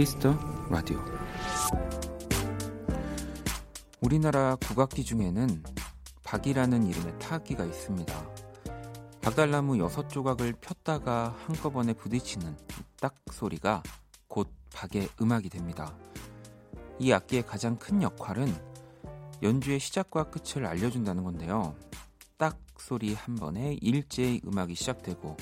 [0.00, 0.34] Kiss the
[0.70, 0.98] Radio.
[4.00, 5.62] 우리나라 국악기 중에는
[6.24, 8.30] 박이라는 이름의 타악기가 있습니다.
[9.20, 12.56] 박달나무 여섯 조각을 폈다가 한꺼번에 부딪히는
[12.98, 13.82] 딱 소리가
[14.26, 15.94] 곧 박의 음악이 됩니다.
[16.98, 18.50] 이 악기의 가장 큰 역할은
[19.42, 21.76] 연주의 시작과 끝을 알려준다는 건데요.
[22.38, 25.36] 딱 소리 한 번에 일제히 음악이 시작되고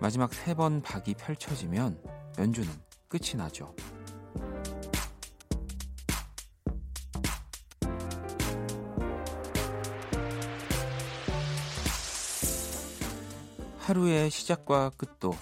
[0.00, 2.02] 마지막 세 번 박이 펼쳐지면
[2.38, 3.74] 연주는 끝이 나죠.
[13.78, 15.32] 하루의 시작과 끝도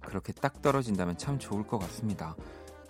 [0.00, 2.36] 그렇게 딱 떨어진다면 참 좋을 것 같습니다.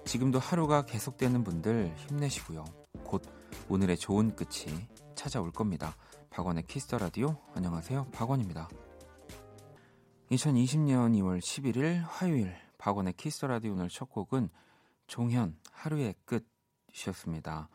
[0.05, 2.64] 지금도 하루가 계속되는 분들 힘내시고요.
[3.02, 3.22] 곧
[3.70, 5.96] 오늘의 좋은 끝이 찾아올 겁니다.
[6.28, 8.08] 박원의 Kiss the Radio 안녕하세요.
[8.12, 8.68] 박원입니다.
[10.30, 14.48] 2020년 2월 11일 화요일 박원의 Kiss the Radio 오늘 첫 곡은
[15.09, 17.69] 종현 하루의 끝이었습니다.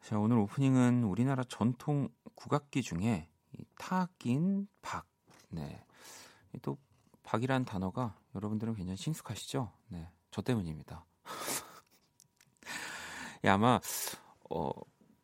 [0.00, 3.28] 자, 오늘 오프닝은 우리나라 전통 국악기 중에
[3.76, 5.06] 타악기인 박.
[5.50, 5.84] 네.
[6.62, 6.78] 또
[7.22, 9.70] 박이란 단어가 여러분들은 굉장히 친숙하시죠?
[9.88, 10.10] 네.
[10.30, 11.04] 저 때문입니다.
[13.44, 13.78] 예, 아마
[14.48, 14.70] 어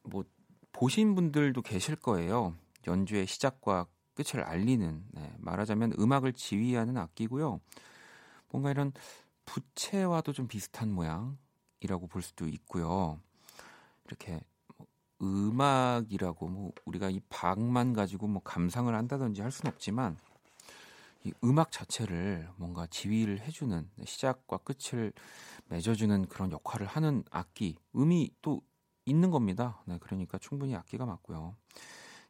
[0.03, 0.25] 뭐
[0.73, 2.55] 보신 분들도 계실 거예요.
[2.87, 7.61] 연주의 시작과 끝을 알리는 네, 말하자면 음악을 지휘하는 악기고요.
[8.51, 8.93] 뭔가 이런
[9.45, 13.19] 부채와도 좀 비슷한 모양이라고 볼 수도 있고요.
[14.07, 14.41] 이렇게
[14.77, 14.87] 뭐
[15.23, 20.17] 음악이라고 뭐 우리가 이 박만 가지고 뭐 감상을 한다든지 할 수는 없지만
[21.25, 25.13] 이 음악 자체를 뭔가 지휘를 해주는 시작과 끝을
[25.67, 28.63] 맺어주는 그런 역할을 하는 악기 음이 또
[29.05, 29.83] 있는 겁니다.
[29.87, 31.57] 네, 그러니까 충분히 악기가 맞고요.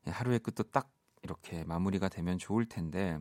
[0.07, 0.91] 예, 하루의 끝도 딱
[1.23, 3.19] 이렇게 마무리가 되면 좋을 텐데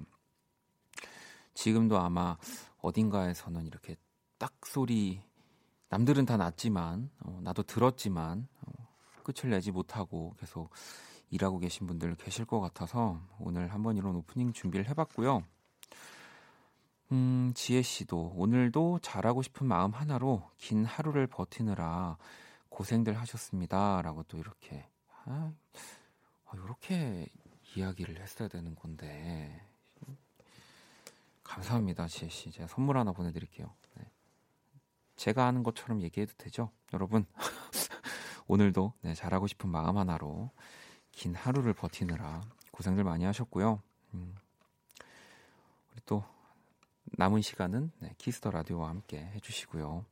[1.60, 2.38] 지금도 아마
[2.78, 3.98] 어딘가에서는 이렇게
[4.38, 5.22] 딱 소리
[5.90, 8.88] 남들은 다 났지만 어, 나도 들었지만 어,
[9.24, 10.70] 끝을 내지 못하고 계속
[11.30, 15.44] 일하고 계신 분들 계실 것 같아서 오늘 한번 이런 오프닝 준비를 해봤고요.
[17.12, 22.18] 음, 지혜 씨도 오늘도 잘하고 싶은 마음 하나로 긴 하루를 버티느라
[22.70, 24.02] 고생들 하셨습니다.
[24.02, 24.88] 라고 또 이렇게,
[25.26, 25.52] 아,
[26.54, 27.28] 이렇게
[27.76, 29.69] 이야기를 했어야 되는 건데.
[31.50, 32.52] 감사합니다, 지혜 씨.
[32.52, 33.74] 제가 선물 하나 보내드릴게요.
[33.96, 34.06] 네.
[35.16, 36.72] 제가 하는 것처럼 얘기해도 되죠?
[36.94, 37.26] 여러분,
[38.48, 40.52] 오늘도 네, 잘하고 싶은 마음 하나로
[41.12, 43.82] 긴 하루를 버티느라 고생들 많이 하셨고요.
[44.14, 44.36] 음,
[45.92, 46.24] 우리 또
[47.18, 50.06] 남은 시간은 네, Kiss the Radio와 함께 해주시고요.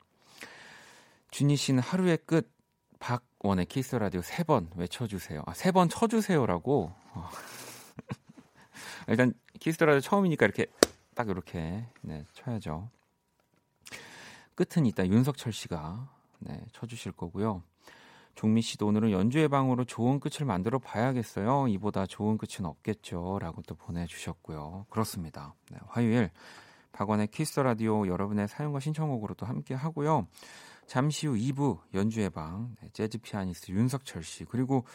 [1.29, 2.51] 준희 씨는 하루의 끝
[2.99, 5.43] 박원의 Kiss the Radio 세 번 외쳐주세요.
[5.45, 6.93] 아, 세 번 쳐주세요라고.
[7.13, 7.29] 어.
[9.07, 10.65] 일단 Kiss the Radio 처음이니까 이렇게
[11.17, 12.91] 딱 이렇게 네, 쳐야죠.
[14.53, 16.07] 끝은 이따 윤석철 씨가
[16.37, 17.63] 네, 쳐주실 거고요.
[18.35, 21.69] 종미 씨도 오늘은 연주의 방으로 좋은 끝을 만들어 봐야겠어요.
[21.69, 23.39] 이보다 좋은 끝은 없겠죠.
[23.41, 24.85] 라고 또 보내주셨고요.
[24.91, 25.55] 그렇습니다.
[25.71, 26.29] 네, 화요일
[26.91, 30.27] 박원의 Kiss the Radio 여러분의 사연과 신청곡으로 또 함께 하고요.
[30.85, 34.85] 잠시 후 2부 연주의 방 네, 재즈 피아니스트 윤석철 씨 그리고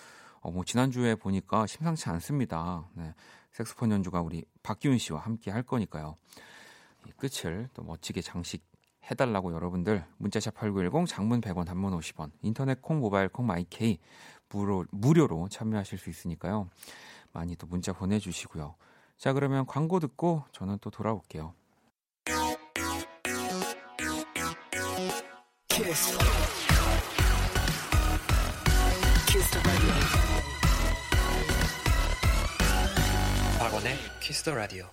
[0.40, 2.88] 어, 뭐 지난주에 보니까 심상치 않습니다.
[2.94, 3.12] 네,
[3.52, 6.16] 색소폰 연주가 우리 박기훈 씨와 함께 할 거니까요.
[7.16, 8.64] 끝을 또 멋지게 장식
[9.10, 13.98] 해달라고 여러분들 문자샵 8910 장문 100원 단문 50원 인터넷 콩 모바일 콩 my K
[14.48, 16.68] 무료, 무료로 참여하실 수 있으니까요.
[17.32, 18.74] 많이 또 문자 보내주시고요.
[19.16, 21.54] 자 그러면 광고 듣고 저는 또 돌아올게요.
[25.68, 26.18] Kiss.
[29.26, 30.41] Kiss
[33.82, 34.86] 박원의 Kiss the Radio.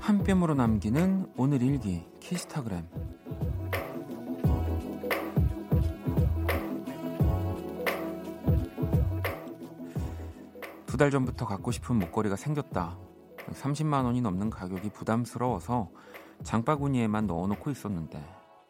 [0.00, 2.86] 한 뼘으로 남기는 오늘 일기 키스타그램
[10.86, 12.96] 두 달 전부터 갖고 싶은 목걸이가 생겼다.
[13.52, 15.90] 30만 원이 넘는 가격이 부담스러워서
[16.42, 18.22] 장바구니에만 넣어놓고 있었는데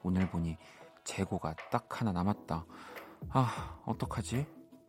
[0.02, 0.56] 오늘 보니
[1.04, 2.66] 재고가 딱 하나 남았다.
[3.30, 4.46] 아, 어떡하지?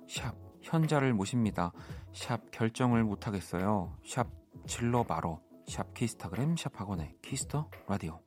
[0.07, 1.71] 샵 현자를 모십니다.
[2.13, 3.95] 샵 결정을 못 하겠어요.
[4.05, 4.27] 샵
[4.65, 8.19] 질러 바로 샵 키스타그램 샵 박원의 Kiss the Radio.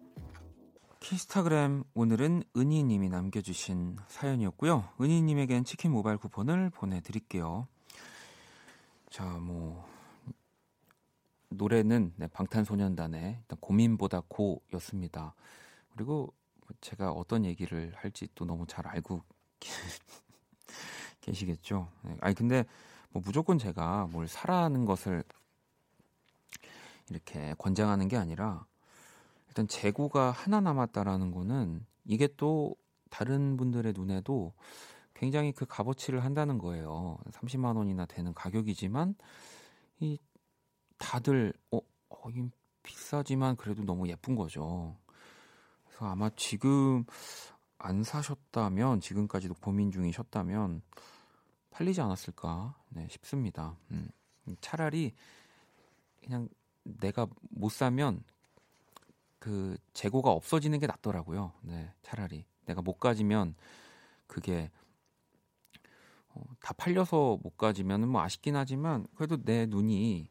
[1.01, 4.85] 키스타그램 오늘은 은희님이 남겨주신 사연이었고요.
[5.01, 7.67] 은희님에겐 치킨 모바일 쿠폰을 보내드릴게요.
[9.09, 9.90] 자, 뭐
[11.51, 15.35] 노래는 네, 방탄소년단의 일단 고민보다 Go였습니다.
[15.93, 16.33] 그리고
[16.81, 19.23] 제가 어떤 얘기를 할지 또 너무 잘 알고
[21.21, 21.89] 계시겠죠.
[22.03, 22.17] 네.
[22.21, 22.65] 아니 근데
[23.11, 25.25] 뭐 무조건 제가 뭘 사라는 것을
[27.11, 28.65] 이렇게 권장하는 게 아니라
[29.49, 32.77] 일단 재고가 하나 남았다라는 거는 이게 또
[33.11, 34.53] 다른 분들의 눈에도
[35.15, 37.19] 굉장히 그 값어치를 한다는 거예요.
[37.33, 39.17] 30만 원이나 되는 가격이지만
[39.99, 40.19] 이
[41.01, 41.79] 다들 어,
[42.11, 42.29] 어
[42.85, 44.97] 비싸지만 그래도 너무 예쁜 거죠.
[45.87, 47.05] 그래서 아마 지금
[47.79, 50.83] 안 사셨다면 지금까지도 고민 중이셨다면
[51.71, 53.77] 팔리지 않았을까 네, 싶습니다.
[53.91, 54.09] 음,
[54.61, 55.15] 차라리
[56.23, 56.49] 그냥
[56.85, 58.23] 내가 못 사면
[59.39, 61.53] 그 재고가 없어지는 게 낫더라고요.
[61.63, 63.55] 네, 차라리 내가 못 가지면
[64.27, 64.71] 그게
[66.29, 70.29] 어, 다 팔려서 못 가지면은 뭐 아쉽긴 하지만 그래도 내 눈이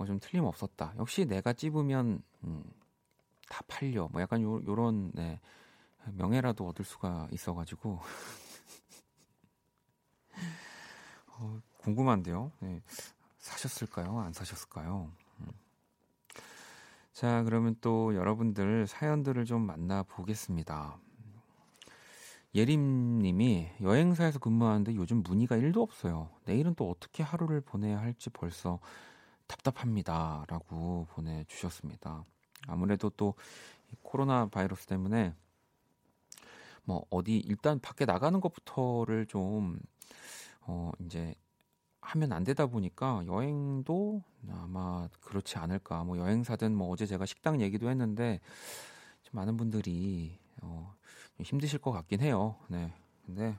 [0.00, 0.94] 뭐좀 틀림없었다.
[0.98, 2.64] 역시 내가 찝으면 음,
[3.48, 4.08] 다 팔려.
[4.10, 5.38] 뭐 약간 요, 요런 네,
[6.14, 8.00] 명예라도 얻을 수가 있어가지고
[11.28, 12.50] 어, 궁금한데요.
[12.60, 12.80] 네,
[13.38, 14.18] 사셨을까요?
[14.20, 15.12] 안 사셨을까요?
[15.40, 15.46] 음.
[17.12, 20.98] 자, 그러면 또 여러분들 사연들을 좀 만나 보겠습니다.
[22.54, 26.30] 예림님이 여행사에서 근무하는데 요즘 문의가 1도 없어요.
[26.46, 28.80] 내일은 또 어떻게 하루를 보내야 할지 벌써
[29.50, 30.44] 답답합니다.
[30.46, 32.24] 라고 보내주셨습니다.
[32.68, 33.34] 아무래도 또
[34.02, 35.34] 코로나 바이러스 때문에
[36.84, 39.80] 뭐 어디 일단 밖에 나가는 것부터를 좀
[40.60, 41.34] 어, 이제
[42.00, 46.04] 하면 안 되다 보니까 여행도 아마 그렇지 않을까.
[46.04, 48.40] 뭐 여행사든 뭐 어제 제가 식당 얘기도 했는데
[49.24, 50.94] 좀 많은 분들이 어,
[51.40, 52.56] 힘드실 것 같긴 해요.
[52.68, 52.92] 네.
[53.26, 53.58] 근데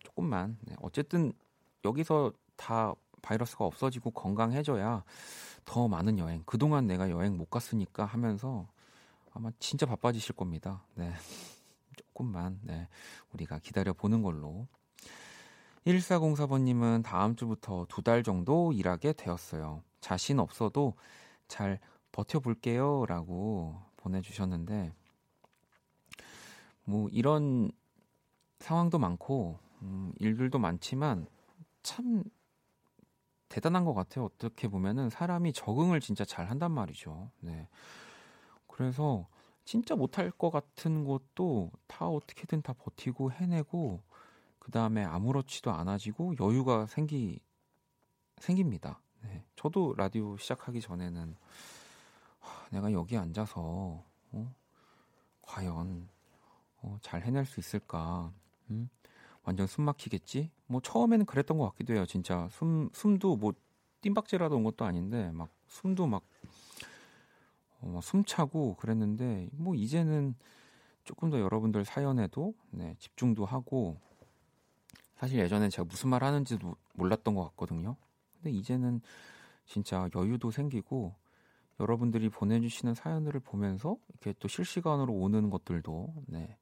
[0.00, 0.74] 조금만 네.
[0.82, 1.32] 어쨌든
[1.84, 5.04] 여기서 다 바이러스가 없어지고 건강해져야
[5.64, 6.42] 더 많은 여행.
[6.46, 8.68] 그동안 내가 여행 못 갔으니까 하면서
[9.32, 10.84] 아마 진짜 바빠지실 겁니다.
[10.94, 11.12] 네.
[11.96, 12.88] 조금만 네.
[13.32, 14.66] 우리가 기다려 보는 걸로
[15.86, 19.82] 1404번님은 다음 주부터 두 달 정도 일하게 되었어요.
[20.00, 20.94] 자신 없어도
[21.48, 21.78] 잘
[22.12, 23.06] 버텨볼게요.
[23.06, 24.92] 라고 보내주셨는데,
[26.84, 27.70] 뭐, 이런
[28.60, 31.26] 상황도 많고, 음, 일들도 많지만,
[31.82, 32.24] 참
[33.56, 34.26] 대단한 것 같아요.
[34.26, 37.30] 어떻게 보면은 사람이 적응을 진짜 잘 한단 말이죠.
[37.40, 37.66] 네.
[38.66, 39.26] 그래서
[39.64, 44.02] 진짜 못할 것 같은 것도 다 어떻게든 다 버티고 해내고,
[44.58, 47.40] 그 다음에 아무렇지도 않아지고 여유가 생기
[48.40, 49.00] 생깁니다.
[49.22, 49.42] 네.
[49.56, 51.34] 저도 라디오 시작하기 전에는
[52.40, 54.54] 하, 내가 여기 앉아서 어?
[55.40, 56.10] 과연
[56.82, 58.30] 어, 잘 해낼 수 있을까?
[58.68, 58.90] 음?
[59.46, 60.50] 완전 숨 막히겠지?
[60.66, 62.04] 뭐 처음에는 그랬던 것 같기도 해요.
[62.04, 63.54] 진짜 숨 숨도 뭐
[64.02, 66.22] 뜀박질하던 것도 아닌데 막 숨도 막
[67.80, 70.34] 어, 숨차고 그랬는데 뭐 이제는
[71.04, 73.96] 조금 더 여러분들 사연에도 네, 집중도 하고
[75.14, 77.96] 사실 예전에 제가 무슨 말 하는지도 몰랐던 것 같거든요.
[78.34, 79.00] 근데 이제는
[79.64, 81.14] 진짜 여유도 생기고
[81.78, 86.56] 여러분들이 보내주시는 사연들을 보면서 이렇게 또 실시간으로 오는 것들도 네,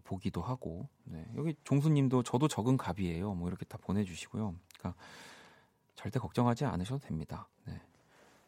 [0.00, 3.34] 보기도 하고 네, 여기 종수님도 저도 적은 갑이에요.
[3.34, 4.54] 뭐 이렇게 다 보내주시고요.
[4.78, 5.00] 그러니까
[5.94, 7.48] 절대 걱정하지 않으셔도 됩니다.
[7.66, 7.80] 네.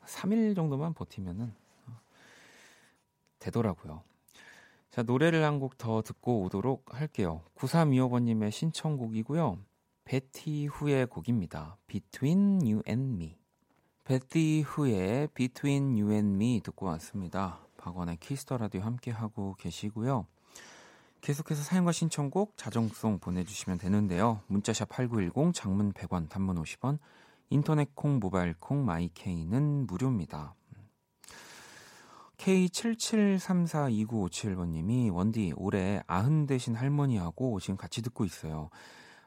[0.06, 1.54] 3일 정도만 버티면은
[1.86, 2.00] 어,
[3.38, 4.02] 되더라고요.
[4.90, 7.42] 자, 노래를 한 곡 더 듣고 오도록 할게요.
[7.56, 9.58] 9325번님의 신청곡이고요.
[10.04, 11.76] Betty Who의 곡입니다.
[11.86, 13.36] Between You and Me.
[14.04, 17.58] Betty Who의 Between You and Me 듣고 왔습니다.
[17.78, 20.26] 박원의 Kiss the Radio 함께 하고 계시고요.
[21.24, 24.42] 계속해서 사연과 신청곡 자정송 보내주시면 되는데요.
[24.46, 26.98] 문자샵 8910 장문 100원 단문 50원
[27.48, 30.54] 인터넷 콩 모바일 콩 my K는 무료입니다.
[32.36, 38.68] K77342957번님이 원디 올해 아흔 되신 할머니하고 지금 같이 듣고 있어요.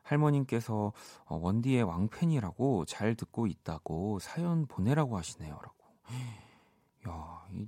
[0.04, 0.94] 할머님께서
[1.26, 5.74] 어, 원디의 왕팬이라고 잘 듣고 있다고 사연 보내라고 하시네요라고.
[7.10, 7.68] 야, 이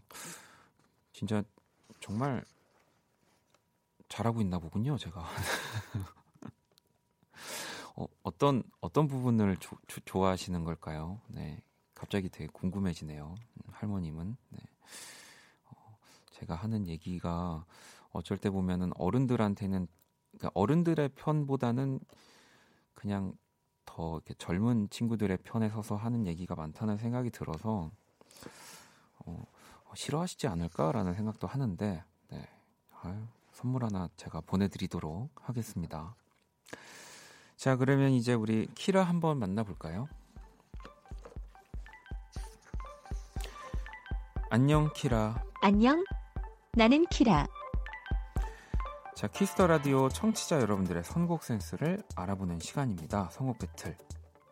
[1.13, 1.41] 진짜
[1.99, 2.45] 정말
[4.09, 5.23] 잘하고 있나 보군요, 제가.
[7.95, 11.21] 어, 어떤 어떤 부분을 조, 조, 좋아하시는 걸까요?
[11.27, 11.61] 네.
[11.93, 13.35] 갑자기 되게 궁금해지네요.
[13.35, 14.35] 음, 할머님은.
[14.49, 14.59] 네.
[16.31, 17.65] 제가 하는 얘기가
[18.11, 19.87] 어쩔 때 보면은 어른들한테는
[20.31, 21.99] 그러니까 어른들의 편보다는
[22.93, 23.33] 그냥
[23.85, 27.91] 더 이렇게 젊은 친구들의 편에 서서 하는 얘기가 많다는 생각이 들어서
[29.25, 29.43] 어,
[29.95, 32.47] 싫어하시지 않을까라는 생각도 하는데 네.
[33.01, 33.27] 아유,
[33.59, 36.15] 선물 하나 제가 보내드리도록 하겠습니다.
[37.57, 40.07] 자 그러면 이제 우리 키라 한번 만나볼까요?
[44.49, 45.43] 안녕 키라.
[45.61, 46.05] 안녕
[46.71, 47.47] 나는 키라.
[49.13, 53.29] 자, Kiss the Radio 청취자 여러분들의 선곡 센스를 알아보는 시간입니다.
[53.33, 53.97] 선곡 배틀.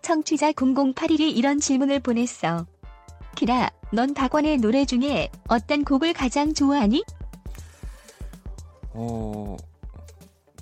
[0.02, 2.66] 청취자 0081이 이런 질문을 보냈어.
[3.38, 7.06] 키라, 넌 박원의 노래 중에 어떤 곡을 가장 좋아하니?
[9.00, 9.56] 어,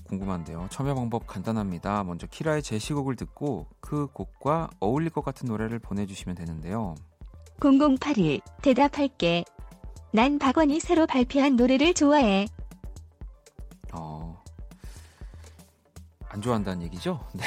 [0.09, 0.67] 궁금한데요.
[0.69, 2.03] 참여 방법 간단합니다.
[2.03, 6.95] 먼저 키라의 제시곡을 듣고 그 곡과 어울릴 것 같은 노래를 보내주시면 되는데요.
[7.61, 9.45] 0081, 대답할게.
[10.11, 12.45] 난 박원이 새로 발표한 노래를 좋아해.
[13.93, 14.43] 어,
[16.27, 17.25] 안 좋아한다는 얘기죠?
[17.33, 17.43] 네.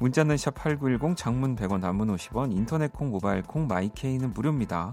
[0.00, 4.92] 문자는 샵8910 장문 100원 단문 50원 인터넷 콩 모바일 콩 마이케이는 무료입니다.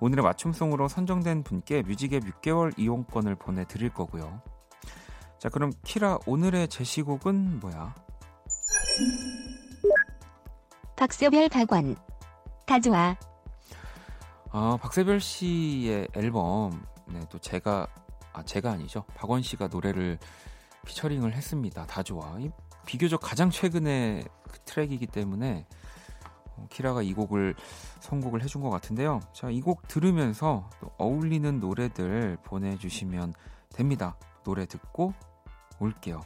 [0.00, 4.40] 오늘의 맞춤송으로 선정된 분께 뮤직앱 6개월 이용권을 보내드릴 거고요.
[5.38, 7.94] 자 그럼 키라 오늘의 제시곡은 뭐야?
[10.96, 11.96] 박새별 박원.
[12.66, 13.16] 다 좋아.
[14.52, 17.86] 아 박새별 씨의 앨범 네, 또 제가
[18.32, 20.18] 아 제가 아니죠 박원 씨가 노래를
[20.86, 21.86] 피처링을 했습니다.
[21.86, 22.38] 다 좋아.
[22.38, 22.50] 이,
[22.86, 25.79] 비교적 가장 최근의 그 트랙이기 때문에 어,
[26.68, 27.54] 키라가 이 곡을
[28.00, 29.20] 선곡을 해준 것 같은데요.
[29.32, 33.34] 자, 이 곡 들으면서 어울리는 노래들 보내주시면
[33.72, 34.16] 됩니다.
[34.44, 35.14] 노래 듣고
[35.78, 36.20] 올게요.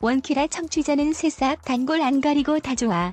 [0.00, 3.12] 원키라 청취자는 새싹 단골 안 가리고 다 좋아.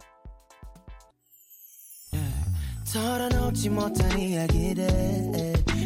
[2.91, 4.87] 털어놓지 못한 이야기들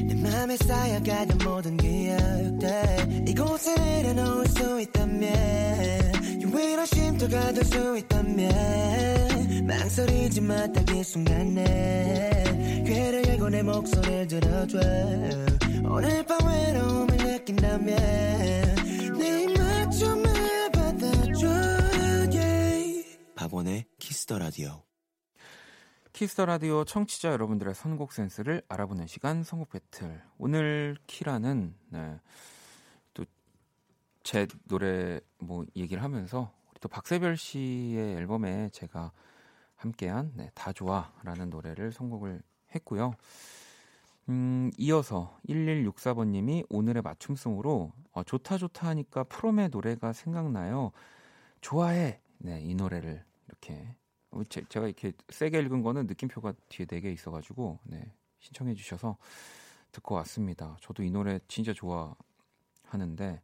[0.07, 9.32] 내 맘에 쌓여가던 모든 기억들 이곳에 내려놓을 수 있다면 유일한 쉼터가 될 수 있다면
[9.67, 14.77] 망설이지 마 딱이 순간에 귀를 열고 내 목소리를 들어줘
[15.86, 17.96] 오늘 밤 외로움을 느낀다면
[19.17, 21.48] 내 입맞춤을 받아줘
[22.32, 23.17] yeah.
[23.36, 24.83] 박원의 Kiss the Radio
[26.13, 30.22] Kiss the Radio 청취자 여러분들의 선곡 센스를 알아보는 시간 선곡 배틀.
[30.38, 32.20] 오늘 키라는 네,
[33.13, 39.12] 또제 노래 뭐 얘기를 하면서 우리 또 박새별 씨의 앨범에 제가
[39.83, 42.41] 함께한 네, 다 좋아라는 노래를 선곡을
[42.73, 43.13] 했고요.
[44.29, 50.91] 음, 이어서 1164번님이 오늘의 맞춤송으로 어, 좋다 좋다 하니까 프롬의 노래가 생각나요.
[51.61, 52.21] 좋아해.
[52.37, 53.95] 네, 이 노래를 이렇게
[54.31, 59.17] 어, 제, 가 이렇게 세게 읽은 거는 느낌표가 뒤에 4개 있어가지고 네, 신청해 주셔서
[59.91, 60.77] 듣고 왔습니다.
[60.81, 63.41] 저도 이 노래 진짜 좋아하는데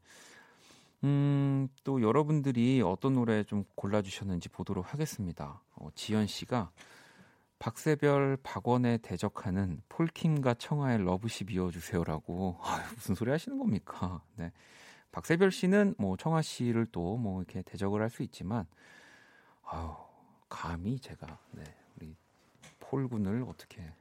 [1.04, 5.62] 음, 또 여러분들이 어떤 노래 좀 골라주셨는지 보도록 하겠습니다.
[5.80, 6.72] 어, 지연 씨가
[7.58, 14.22] 박세별, 박원에 대적하는 폴킴과 청하의 러브십 이어주세요라고 아유, 무슨 소리 하시는 겁니까?
[14.36, 14.52] 네.
[15.12, 18.66] 박세별 씨는 뭐 청하 씨를 또 뭐 이렇게 대적을 할 수 있지만
[19.64, 19.96] 아우
[20.48, 21.64] 감히 제가 네,
[21.96, 22.16] 우리
[22.80, 23.94] 폴 군을 어떻게 네.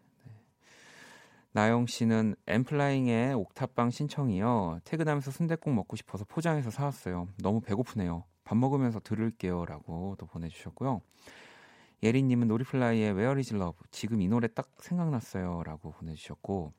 [1.53, 4.81] 나영 씨는 엠플라잉의 옥탑방 신청이요.
[4.85, 7.27] 퇴근하면서 순대국 먹고 싶어서 포장해서 사왔어요.
[7.39, 8.25] 너무 배고프네요.
[8.45, 11.01] 밥 먹으면서 들을게요라고 또 보내주셨고요.
[12.03, 16.73] 예리님은 노리플라이의 Where Is Love 지금 이 노래 딱 생각났어요라고 보내주셨고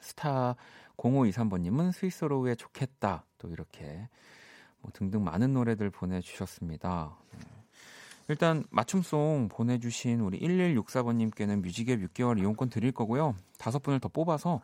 [0.00, 0.56] 스타
[0.96, 4.08] 0523번님은 스윗소로우의 좋겠다 또 이렇게
[4.80, 7.16] 뭐 등등 많은 노래들 보내주셨습니다.
[7.32, 7.38] 네.
[8.28, 13.34] 일단 맞춤송 보내주신 우리 1164번님께는 뮤직앱 6개월 이용권 드릴 거고요.
[13.58, 14.60] 다섯 분을 더 뽑아서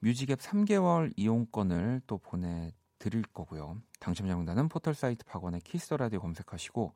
[0.00, 3.76] 뮤직앱 3개월 이용권을 또 보내드릴 거고요.
[4.00, 6.92] 당첨자 명단은 포털 사이트 박원의 Kiss the Radio 검색하시고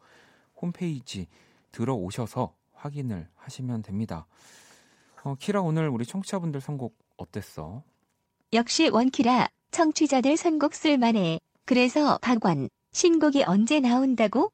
[0.61, 1.27] 홈페이지
[1.73, 4.27] 들어오셔서 확인을 하시면 됩니다.
[5.25, 7.83] 어, 키라 오늘 우리 청취자분들 선곡 어땠어?
[8.53, 11.41] 역시 원키라 청취자들 선곡 쓸만해.
[11.65, 14.51] 그래서 박원 신곡이 언제 나온다고?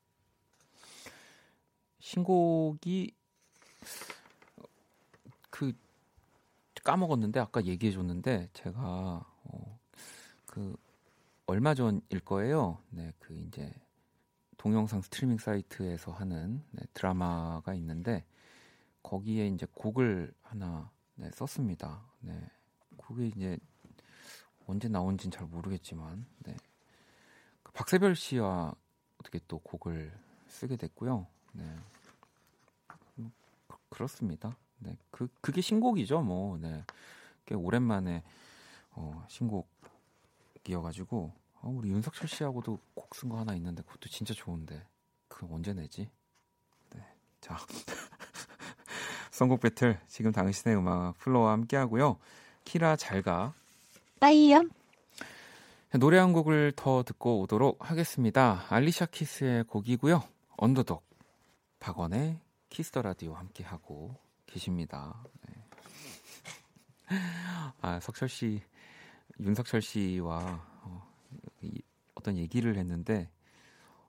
[2.00, 3.12] 신곡이
[5.50, 5.72] 그
[6.82, 9.78] 까먹었는데 아까 얘기해 줬는데 제가 어,
[10.46, 10.76] 그
[11.46, 12.78] 얼마 전일 거예요.
[12.90, 13.72] 네, 그 이제
[14.64, 18.24] 동영상 스트리밍 사이트에서 하는 네, 드라마가 있는데
[19.02, 22.02] 거기에 이제 곡을 하나 네, 썼습니다.
[22.20, 22.50] 네,
[22.96, 23.58] 그게 이제
[24.66, 26.56] 언제 나온지는 잘 모르겠지만 네.
[27.62, 28.74] 그 박세별 씨와
[29.18, 30.10] 어떻게 또 곡을
[30.48, 31.26] 쓰게 됐고요.
[31.52, 31.76] 네.
[33.90, 34.56] 그렇습니다.
[34.78, 36.56] 네, 그 그게 신곡이죠, 뭐.
[36.56, 36.82] 네,
[37.44, 38.22] 꽤 오랜만에
[38.92, 44.86] 어, 신곡이어가지고 어, 우리 윤석철 씨하고도 곡 쓴 거 하나 있는데 그것도 진짜 좋은데
[45.28, 46.10] 그 언제 내지?
[46.90, 47.00] 네,
[47.40, 47.56] 자.
[49.30, 52.18] 선곡 배틀 지금 당신의 음악 플로와 함께 하고요.
[52.64, 53.54] 키라 잘가.
[54.20, 54.70] 빠이염.
[55.98, 58.64] 노래 한 곡을 더 듣고 오도록 하겠습니다.
[58.68, 60.22] 알리샤 키스의 곡이고요.
[60.56, 61.02] 언더독
[61.80, 64.16] 박원의 Kiss the Radio 함께 하고
[64.46, 65.24] 계십니다.
[67.08, 67.16] 네.
[67.80, 68.60] 아 석철 씨,
[69.40, 70.73] 윤석철 씨와 어,
[71.64, 71.82] 이,
[72.14, 73.30] 어떤 얘기를 했는데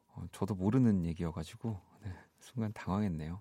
[0.10, 3.40] 어, 저도 모르는 얘기여가지고 네, 순간 당황했네요.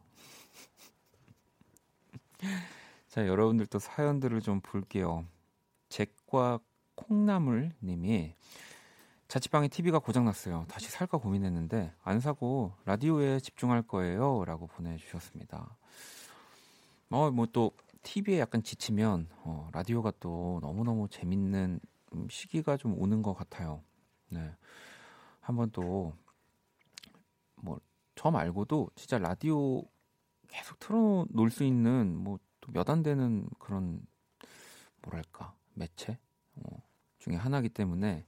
[3.09, 5.27] 자, 여러분들 또 사연들을 좀 볼게요.
[5.89, 6.61] 잭과
[6.95, 8.35] 콩나물님이
[9.29, 10.67] 자취방에 TV가 고장났어요.
[10.69, 14.45] 다시 살까 고민했는데 안 사고 라디오에 집중할 거예요.
[14.45, 15.77] 라고 보내주셨습니다.
[17.11, 17.73] 어, 뭐 또
[18.05, 21.81] TV에 약간 지치면 어, 라디오가 또 너무 너무 재밌는
[22.31, 23.83] 시기가 좀 오는 것 같아요.
[24.35, 24.55] 네.
[25.41, 26.15] 한번 또,
[27.57, 27.81] 뭐,
[28.15, 29.83] 저 말고도 진짜 라디오
[30.49, 34.01] 계속 틀어 놓을 수 있는 뭐또몇안 되는 그런,
[35.03, 36.19] 뭐랄까, 매체?
[36.57, 36.83] 어,
[37.19, 38.25] 중에 하나이기 때문에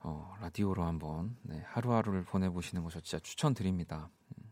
[0.00, 4.08] 어, 라디오로 한번 네, 하루하루를 보내보시는 거저 진짜 추천드립니다.
[4.30, 4.44] 음.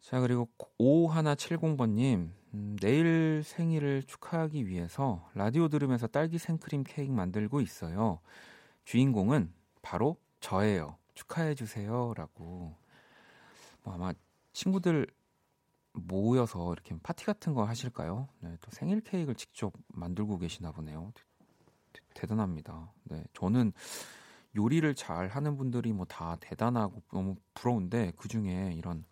[0.00, 0.48] 자 그리고
[0.78, 8.20] 5170번님 음, 내일 생일을 축하하기 위해서 라디오 들으면서 딸기 생크림 케이크 만들고 있어요.
[8.84, 10.98] 주인공은 바로 저예요.
[11.14, 12.74] 축하해 주세요라고.
[13.84, 14.12] 뭐 아마
[14.52, 15.06] 친구들
[15.92, 18.28] 모여서 이렇게 파티 같은 거 하실까요?
[18.40, 21.12] 네, 또 생일 케이크를 직접 만들고 계시나 보네요.
[22.14, 22.92] 대단합니다.
[23.04, 23.72] 네, 저는
[24.56, 29.04] 요리를 잘 하는 분들이 뭐 다 대단하고 너무 부러운데 그 중에 이런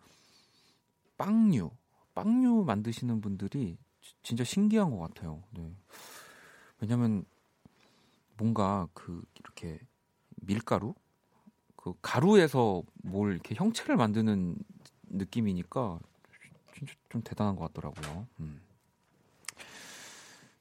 [1.17, 1.71] 빵류,
[2.13, 3.77] 빵류 만드시는 분들이
[4.23, 5.43] 진짜 신기한 것 같아요.
[5.51, 5.71] 네.
[6.79, 7.25] 왜냐면
[8.41, 9.79] 뭔가 그 이렇게
[10.37, 10.95] 밀가루,
[11.75, 14.55] 그 가루에서 뭘 이렇게 형체를 만드는
[15.09, 15.99] 느낌이니까
[16.73, 18.25] 진짜 좀 대단한 것 같더라고요.
[18.39, 18.59] 음.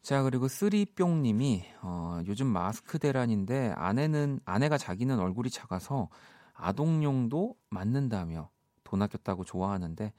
[0.03, 6.11] 자 그리고 쓰리뿅님이 어, 요즘 마스크 대란인데 아내는 아내가 자기는 얼굴이 작아서
[6.53, 8.51] 아동용도 맞는다며
[8.85, 10.13] 돈 아꼈다고 좋아하는데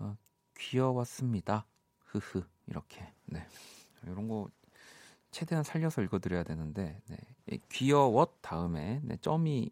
[0.00, 0.16] 어,
[0.58, 1.64] 귀여웠습니다.
[2.06, 3.46] 흐흐 이렇게 네
[4.02, 4.48] 이런 거
[5.30, 7.58] 최대한 살려서 읽어드려야 되는데 네.
[7.70, 9.70] 귀여웠 다음에 네, 점이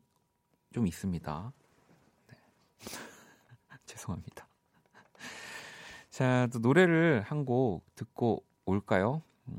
[0.72, 1.52] 좀 있습니다.
[2.28, 2.36] 네.
[3.86, 4.46] 죄송합니다.
[6.10, 9.22] 자, 또 노래를 한 곡 듣고 올까요?
[9.48, 9.58] 음,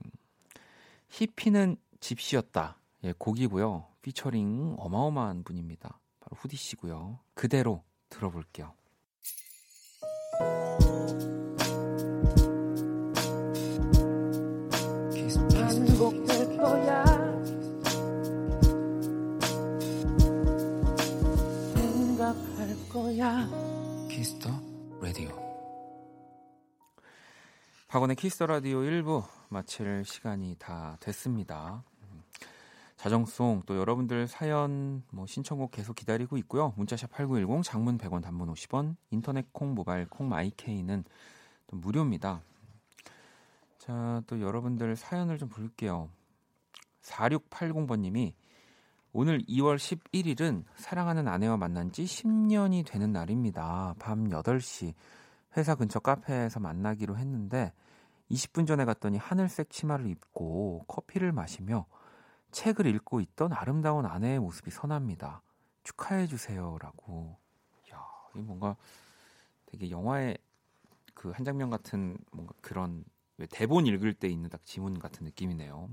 [1.09, 2.77] 히피는 집시였다.
[3.03, 3.87] 예, 곡이고요.
[4.01, 5.99] 피처링 어마어마한 분입니다.
[6.19, 7.19] 바로 후디 씨고요.
[7.35, 8.73] 그대로 들어볼게요.
[22.97, 23.47] 거야.
[24.09, 24.49] Kiss the
[24.99, 25.29] Radio.
[27.87, 31.83] 박원의 Kiss the Radio 1부 마칠 시간이 다 됐습니다.
[32.95, 36.73] 자정송 또 여러분들 사연 뭐 신청곡 계속 기다리고 있고요.
[36.75, 41.03] 문자샵 8910 장문 100원 단문 50원 인터넷 콩 모바일 콩 마이케이는
[41.67, 42.41] 또 무료입니다.
[43.77, 46.09] 자, 또 여러분들 사연을 좀 볼게요.
[47.03, 48.33] 4680번 님이
[49.13, 53.95] 오늘 2월 11일은 사랑하는 아내와 만난 지 10년이 되는 날입니다.
[53.99, 54.93] 밤 8시
[55.55, 57.73] 회사 근처 카페에서 만나기로 했는데
[58.29, 61.85] 20분 전에 갔더니 하늘색 치마를 입고 커피를 마시며
[62.51, 65.41] 책을 읽고 있던 아름다운 아내의 모습이 선합니다.
[65.83, 67.37] 축하해 주세요라고.
[67.93, 68.75] 야, 이 뭔가
[69.65, 70.37] 되게 영화의
[71.17, 73.03] 그 한 장면 같은 뭔가 그런
[73.49, 75.89] 대본 읽을 때 있는 딱 지문 같은 느낌이네요.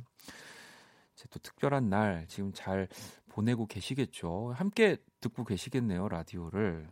[1.16, 2.88] 제또 특별한 날 지금 잘
[3.28, 4.52] 보내고 계시겠죠.
[4.56, 6.88] 함께 듣고 계시겠네요, 라디오를.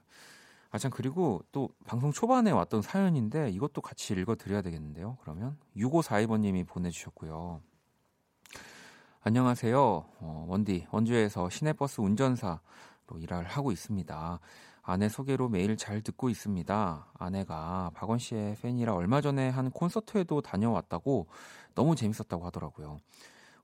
[0.71, 5.19] 아, 참, 그리고 또 방송 초반에 왔던 사연인데 이것도 같이 읽어드려야 되겠는데요.
[5.21, 7.61] 그러면 6542번님이 보내주셨고요.
[9.25, 9.79] 안녕하세요.
[9.81, 12.59] 어, 원디, 원주에서 시내버스 운전사로
[13.19, 14.41] 일을 하고 있습니다.
[14.83, 17.13] 아내 소개로 매일 잘 듣고 있습니다.
[17.15, 21.29] 아내가 박원 씨의 팬이라 얼마 전에 한 콘서트에도 다녀왔다고
[21.75, 22.99] 너무 재밌었다고 하더라고요.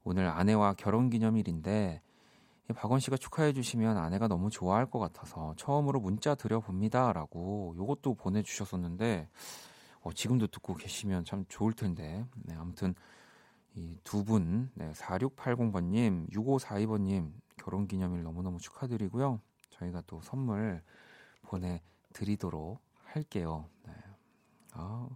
[0.09, 2.01] 오늘 아내와 결혼 기념일인데
[2.75, 9.29] 박원 씨가 축하해 주시면 아내가 너무 좋아할 것 같아서 처음으로 문자 드려봅니다라고 요것도 보내주셨었는데
[10.01, 12.95] 어, 지금도 듣고 계시면 참 좋을 텐데 네, 아무튼
[13.75, 19.43] 이두 분, 네, 4680번님, 6542번님 결혼 기념일 너무너무 축하드리고요.
[19.73, 20.83] 저희가 또 선물
[21.43, 23.69] 보내드리도록 할게요.
[23.85, 23.93] 네.
[24.73, 25.07] 아,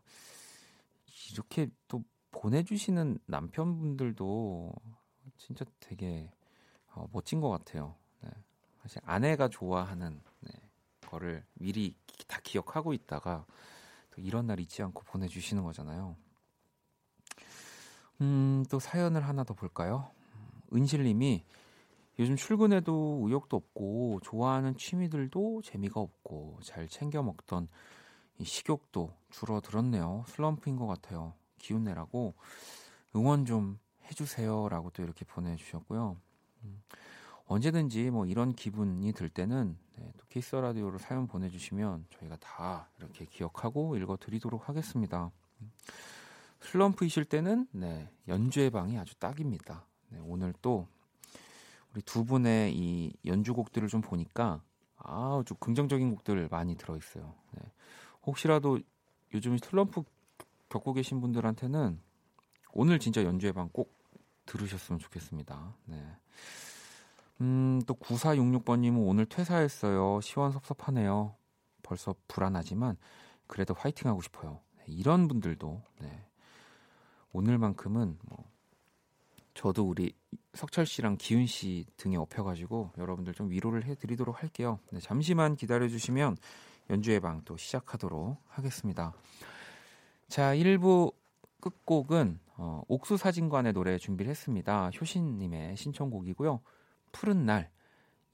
[1.33, 4.73] 이렇게 또 보내주시는 남편분들도
[5.37, 6.31] 진짜 되게
[6.95, 7.95] 어, 멋진 것 같아요.
[8.23, 8.31] 네.
[8.83, 10.53] 사실 아내가 좋아하는 네,
[11.01, 11.95] 거를 미리
[12.27, 13.47] 다 기억하고 있다가
[14.11, 16.16] 또 이런 날 잊지 않고 보내주시는 거잖아요.
[18.21, 20.11] 음, 또 사연을 하나 더 볼까요?
[20.73, 21.45] 은실님이
[22.18, 27.68] 요즘 출근해도 의욕도 없고 좋아하는 취미들도 재미가 없고 잘 챙겨 먹던
[28.38, 30.25] 이 식욕도 줄어들었네요.
[30.29, 31.35] 슬럼프인 것 같아요.
[31.62, 32.35] 기운 내라고
[33.16, 33.79] 응원 좀
[34.11, 36.18] 해주세요라고 또 이렇게 보내주셨고요.
[36.64, 36.83] 음.
[37.46, 43.25] 언제든지 뭐 이런 기분이 들 때는 네, 또 키스 라디오로 사연 보내주시면 저희가 다 이렇게
[43.25, 45.31] 기억하고 읽어드리도록 하겠습니다.
[46.61, 49.85] 슬럼프이실 때는 네, 연주의 방이 아주 딱입니다.
[50.09, 50.87] 네, 오늘 또
[51.92, 54.62] 우리 두 분의 이 연주곡들을 좀 보니까
[54.96, 57.35] 아주 긍정적인 곡들 많이 들어있어요.
[57.53, 57.62] 네.
[58.25, 58.79] 혹시라도
[59.35, 60.05] 요즘 슬럼프
[60.72, 62.00] 겪고 계신 분들한테는
[62.72, 63.94] 오늘 진짜 연주의 방꼭
[64.46, 65.76] 들으셨으면 좋겠습니다.
[65.85, 66.02] 네.
[67.42, 70.20] 음, 또 9466번님은 오늘 퇴사했어요.
[70.22, 71.37] 시원섭섭하네요.
[71.82, 72.96] 벌써 불안하지만
[73.46, 74.61] 그래도 화이팅 하고 싶어요.
[74.78, 76.26] 네, 이런 분들도 네.
[77.32, 78.50] 오늘만큼은 뭐
[79.52, 80.14] 저도 우리
[80.54, 84.78] 석철 씨랑 기훈 씨 등에 업혀가지고 여러분들 좀 위로를 해드리도록 할게요.
[84.90, 86.38] 네, 잠시만 기다려주시면
[86.88, 89.12] 연주의 방 또 시작하도록 하겠습니다.
[90.33, 91.12] 자, 1부
[91.61, 94.90] 끝곡은 어, 옥수 사진관의 노래 준비를 했습니다.
[94.99, 96.61] 효신님의 신청곡이고요.
[97.12, 97.71] 푸른 날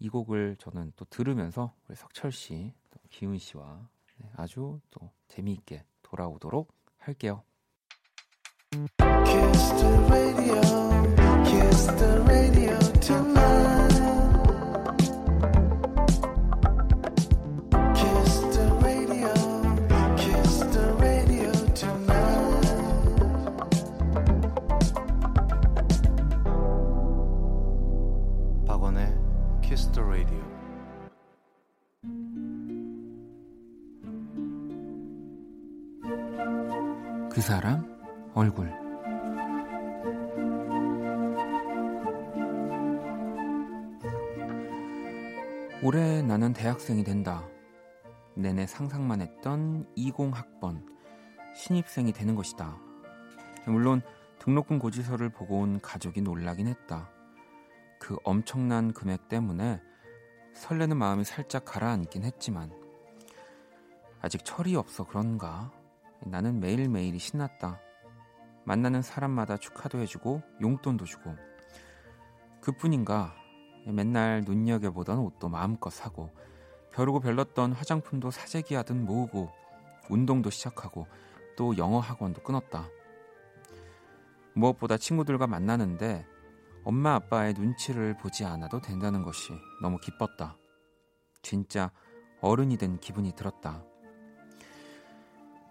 [0.00, 5.84] 이 곡을 저는 또 들으면서 우리 석철 씨, 또 기훈 씨와 네, 아주 또 재미있게
[6.02, 7.42] 돌아오도록 할게요.
[8.70, 10.60] Kiss the radio,
[11.44, 13.87] kiss the radio tonight.
[37.48, 37.82] 사람
[38.34, 38.70] 얼굴
[45.82, 47.48] 올해 나는 대학생이 된다.
[48.34, 50.84] 내내 상상만 했던 20학번
[51.54, 52.76] 신입생이 되는 것이다.
[53.66, 54.02] 물론
[54.40, 57.08] 등록금 고지서를 보고 온 가족이 놀라긴 했다.
[57.98, 59.80] 그 엄청난 금액 때문에
[60.52, 62.70] 설레는 마음이 살짝 가라앉긴 했지만
[64.20, 65.72] 아직 철이 없어 그런가
[66.24, 67.80] 나는 매일매일이 신났다.
[68.64, 71.34] 만나는 사람마다 축하도 해주고 용돈도 주고
[72.60, 73.34] 그뿐인가
[73.86, 76.30] 맨날 눈여겨보던 옷도 마음껏 사고
[76.92, 79.50] 벼르고 별렀던 화장품도 사재기 하듯 모으고
[80.10, 81.06] 운동도 시작하고
[81.56, 82.88] 또 영어 학원도 끊었다.
[84.54, 86.26] 무엇보다 친구들과 만나는데
[86.84, 90.56] 엄마 아빠의 눈치를 보지 않아도 된다는 것이 너무 기뻤다.
[91.42, 91.90] 진짜
[92.40, 93.82] 어른이 된 기분이 들었다.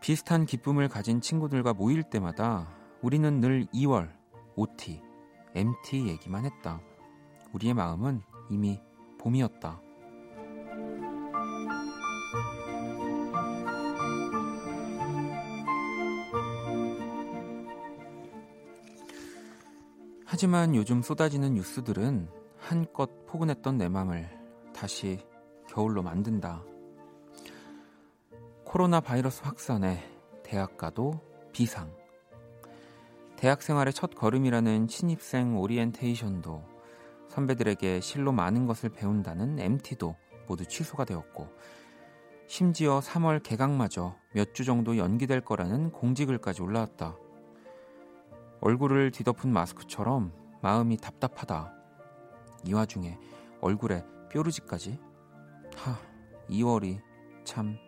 [0.08, 4.10] 비슷한 기쁨을 가진 친구들과 모일 때마다 우리는 늘 2월,
[4.56, 5.02] OT,
[5.54, 6.80] MT 얘기만 했다.
[7.52, 8.80] 우리의 마음은 이미
[9.20, 9.82] 봄이었다.
[20.24, 24.30] 하지만 요즘 쏟아지는 뉴스들은 한껏 포근했던 내 맘을
[24.74, 25.20] 다시
[25.67, 26.63] 겨울로 만든다.
[28.78, 30.08] 코로나 바이러스 확산에
[30.44, 31.20] 대학가도
[31.52, 31.92] 비상.
[33.36, 36.63] 대학 생활의 첫 걸음이라는 신입생 오리엔테이션도
[37.28, 40.16] 선배들에게 실로 많은 것을 배운다는 MT도
[40.48, 41.48] 모두 취소가 되었고
[42.46, 47.16] 심지어 3월 개강마저 몇 주 정도 연기될 거라는 공지글까지 올라왔다.
[48.62, 51.74] 얼굴을 뒤덮은 마스크처럼 마음이 답답하다.
[52.68, 53.18] 이 와중에
[53.60, 55.00] 얼굴에 뾰루지까지?
[55.78, 55.98] 하,
[56.48, 57.02] 2월이
[57.44, 57.80] 참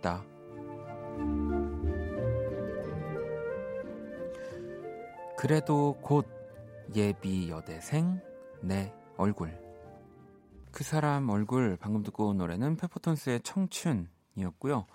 [0.00, 0.24] 밉다.
[5.36, 6.26] 그래도 곧
[6.94, 8.20] 예비 여대생
[8.60, 9.58] 내 얼굴.
[10.70, 14.86] 그 사람 얼굴 방금 듣고 온 노래는 페퍼톤스의 청춘이었고요.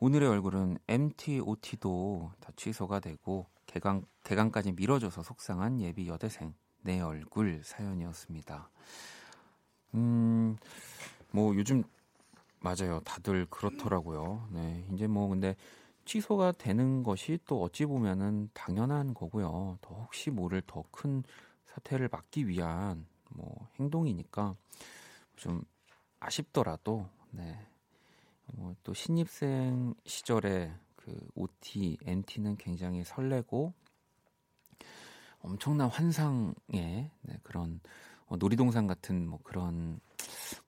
[0.00, 8.70] 오늘의 얼굴은 MT.O.T도 다 취소가 되고 개강 개강까지 미뤄져서 속상한 예비 여대생 내 얼굴 사연이었습니다.
[9.94, 10.56] 음,
[11.32, 11.82] 뭐 요즘
[12.60, 13.00] 맞아요.
[13.04, 14.48] 다들 그렇더라고요.
[14.52, 15.56] 네, 이제 뭐 근데
[16.04, 19.78] 취소가 되는 것이 또 어찌 보면은 당연한 거고요.
[19.80, 21.22] 더 혹시 모를 더 큰
[21.74, 24.56] 사태를 막기 위한 뭐 행동이니까
[25.36, 25.62] 좀
[26.20, 27.58] 아쉽더라도 네.
[28.54, 33.72] 뭐 또 신입생 시절에 그 OT, NT는 굉장히 설레고
[35.40, 37.80] 엄청난 환상의 네, 그런
[38.26, 40.00] 어, 놀이동산 같은 뭐 그런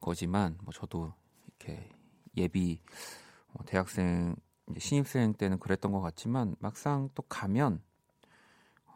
[0.00, 1.12] 거지만 뭐 저도
[1.60, 1.88] 이렇게
[2.36, 2.80] 예비
[3.52, 4.34] 뭐 대학생
[4.78, 7.82] 신입생 때는 그랬던 것 같지만 막상 또 가면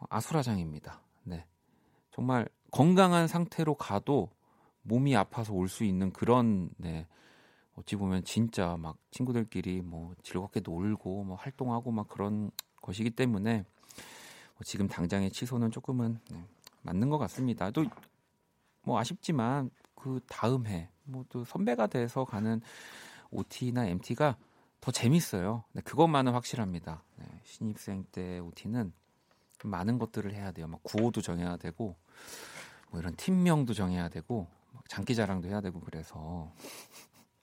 [0.09, 1.01] 아수라장입니다.
[1.23, 1.45] 네.
[2.11, 4.29] 정말 건강한 상태로 가도
[4.83, 7.07] 몸이 아파서 올 수 있는 그런 네.
[7.75, 12.51] 어찌 보면 진짜 막 친구들끼리 뭐 즐겁게 놀고 뭐 활동하고 막 그런
[12.81, 13.65] 것이기 때문에
[14.53, 16.45] 뭐 지금 당장의 취소는 조금은 네,
[16.83, 17.71] 맞는 것 같습니다.
[17.71, 17.83] 또
[18.87, 19.71] 뭐 아쉽지만
[20.05, 22.61] 그 다음 해 뭐 또 선배가 돼서 가는
[23.31, 24.37] OT나 MT가
[24.81, 25.63] 더 재밌어요.
[25.73, 27.03] 네, 그것만은 확실합니다.
[27.17, 28.93] 네, 신입생 때 OT는
[29.63, 30.67] 많은 것들을 해야 돼요.
[30.67, 31.95] 막 구호도 정해야 되고
[32.91, 34.47] 뭐 이런 팀명도 정해야 되고
[34.87, 36.51] 장기자랑도 해야 되고 그래서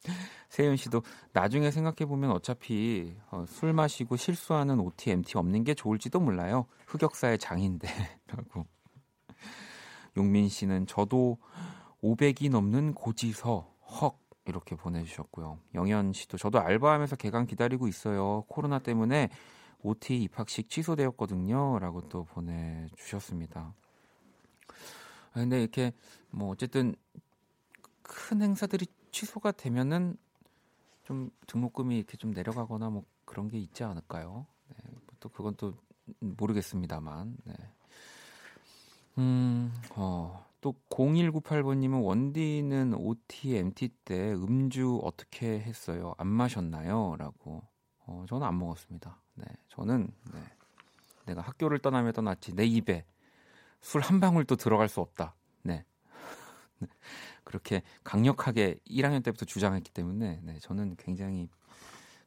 [0.51, 6.21] 세윤 씨도 나중에 생각해 보면 어차피 어, 술 마시고 실수하는 OT, MT 없는 게 좋을지도
[6.21, 6.67] 몰라요.
[6.87, 8.67] 흑역사의 장인데라고.
[10.17, 11.39] 용민 씨는 저도
[12.03, 15.59] 500이 넘는 고지서 헉 이렇게 보내주셨고요.
[15.75, 18.45] 영현 씨도 저도 알바하면서 개강 기다리고 있어요.
[18.49, 19.31] 코로나 때문에
[19.83, 23.75] OT 입학식 취소되었거든요.라고 또 보내주셨습니다.
[25.31, 25.93] 아, 근데 이렇게
[26.31, 26.95] 뭐 어쨌든
[28.03, 30.17] 큰 행사들이 취소가 되면은
[31.05, 34.47] 좀 등록금이 이렇게 좀 내려가거나 뭐 그런 게 있지 않을까요?
[34.69, 34.77] 네,
[35.21, 35.75] 또 그건 또
[36.21, 37.37] 모르겠습니다만.
[37.45, 37.55] 네.
[39.19, 46.15] 음, 어, 또 0198번님은 원디는 OT, MT 때 음주 어떻게 했어요?
[46.17, 47.17] 안 마셨나요?
[47.19, 47.63] 라고.
[48.07, 49.21] 어, 저는 안 먹었습니다.
[49.35, 50.41] 네, 저는 네,
[51.27, 53.05] 내가 학교를 떠나며 떠났지 내 입에
[53.81, 55.35] 술 한 방울도 들어갈 수 없다.
[55.63, 55.85] 네.
[57.45, 61.49] 그렇게 강력하게 1학년 때부터 주장했기 때문에 네, 저는 굉장히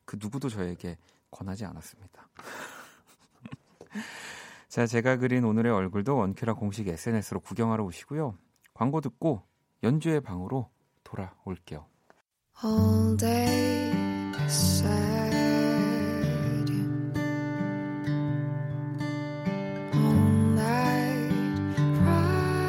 [0.04, 0.98] 그 누구도 저에게
[1.32, 2.28] 권하지 않았습니다.
[4.76, 8.38] 자, 제가 그린 오늘의 얼굴도 원큐라 공식 SNS로 구경하러 오시고요.
[8.74, 9.44] 광고 듣고
[9.84, 10.70] 연주의 방으로
[11.06, 11.86] 돌아올게요.
[12.62, 13.94] All day
[14.48, 15.34] sad.
[19.94, 22.68] All night cry.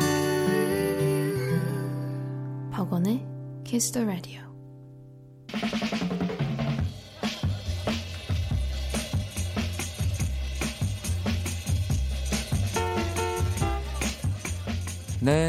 [2.71, 3.27] 박원의
[3.64, 4.45] Kiss the Radio.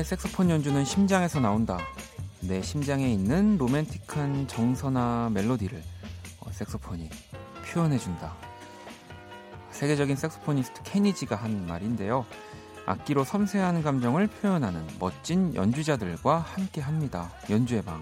[0.08, 1.80] 색소폰 연주는 심장에서 나온다.
[2.40, 5.84] 내 심장에 있는 로맨틱한 정서나 멜로디를
[6.40, 7.10] 어, 색소폰이
[7.66, 8.34] 표현해준다.
[9.72, 12.26] 세계적인 색소포니스트 케니지가 한 말인데요.
[12.86, 17.30] 악기로 섬세한 감정을 표현하는 멋진 연주자들과 함께 합니다.
[17.50, 18.02] 연주의 방.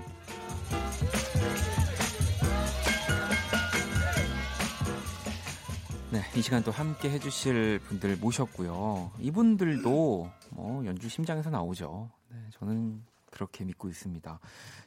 [6.36, 9.14] 이 시간 또 함께 해주실 분들 모셨고요.
[9.20, 12.12] 이분들도 뭐 연주 심장에서 나오죠.
[12.30, 14.40] 네, 저는 그렇게 믿고 있습니다.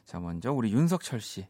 [0.05, 1.47] 자, 먼저 우리 윤석철 씨.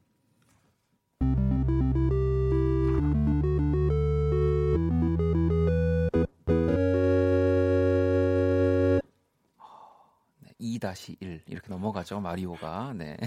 [10.39, 13.17] 네, 2-1 이렇게 넘어가죠 마리오가 네.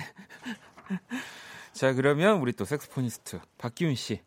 [1.74, 4.22] 자 그러면 우리 또 색스포니스트 박기훈 씨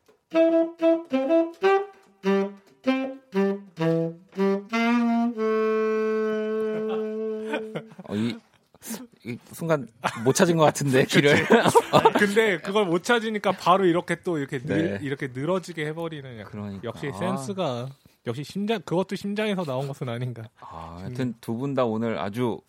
[9.55, 9.87] 순간
[10.23, 11.47] 못 찾은 것 같은데 길을.
[12.19, 14.99] 근데 그걸 못 찾으니까 바로 이렇게 또 이렇게 늘, 네.
[15.01, 16.43] 이렇게 늘어지게 해버리는.
[16.45, 16.81] 그러니까.
[16.83, 17.87] 역시 센스가
[18.27, 20.43] 역시 심장 그것도 심장에서 나온 것은 아닌가.
[20.59, 22.59] 아, 하여튼 두 분 다 오늘 아주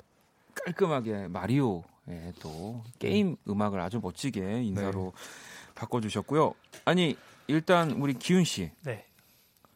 [0.55, 5.73] 깔끔하게 마리오 예, 또 게임 음악을 아주 멋지게 인사로 네.
[5.75, 6.55] 바꿔주셨고요.
[6.85, 7.17] 아니
[7.49, 8.71] 일단 우리 기훈 씨.
[8.85, 9.05] 네.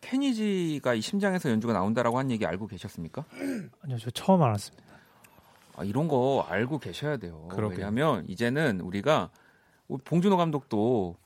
[0.00, 3.24] 케니지가 이 심장에서 연주가 나온다라고 한 얘기 알고 계셨습니까?
[3.82, 4.82] 아니요, 저 처음 알았습니다.
[5.80, 7.48] 아, 이런 거 알고 계셔야 돼요.
[7.50, 7.78] 그러게요.
[7.78, 9.30] 왜냐하면 이제는 우리가
[10.04, 11.16] 봉준호 감독도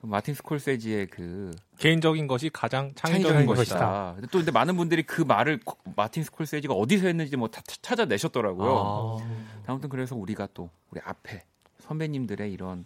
[0.00, 4.14] 그 마틴 스콜세지의 그 개인적인 것이 가장 창의적인, 것이다.
[4.14, 4.26] 것이다.
[4.32, 5.60] 또 근데 많은 분들이 그 말을
[5.94, 9.18] 마틴 스콜세지가 어디서 했는지 뭐 다 찾아내셨더라고요.
[9.20, 9.62] 아.
[9.66, 11.44] 아무튼 그래서 우리가 또 우리 앞에
[11.78, 12.84] 선배님들의 이런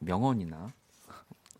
[0.00, 0.72] 명언이나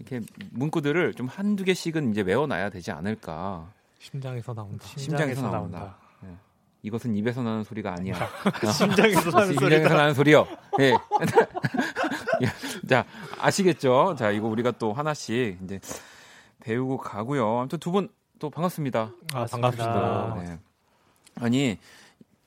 [0.00, 3.70] 이렇게 문구들을 좀 한두 개씩은 이제 외워놔야 되지 않을까.
[4.00, 4.84] 심장에서 나온다.
[4.84, 5.78] 심장에서, 심장에서 나온다.
[5.78, 5.98] 나온다.
[6.80, 6.88] 네.
[6.88, 8.14] 이것은 입에서 나는 소리가 아니야.
[8.72, 10.46] 심장에서 나는 심장에서 나는 소리요.
[10.78, 10.92] 네.
[12.88, 13.04] 자
[13.38, 14.14] 아시겠죠?
[14.18, 15.80] 자 이거 우리가 또 하나씩 이제
[16.60, 17.58] 배우고 가고요.
[17.60, 19.12] 아무튼 두 분 또 반갑습니다.
[19.34, 20.36] 아, 반갑습니다.
[20.44, 20.58] 네.
[21.40, 21.76] 아니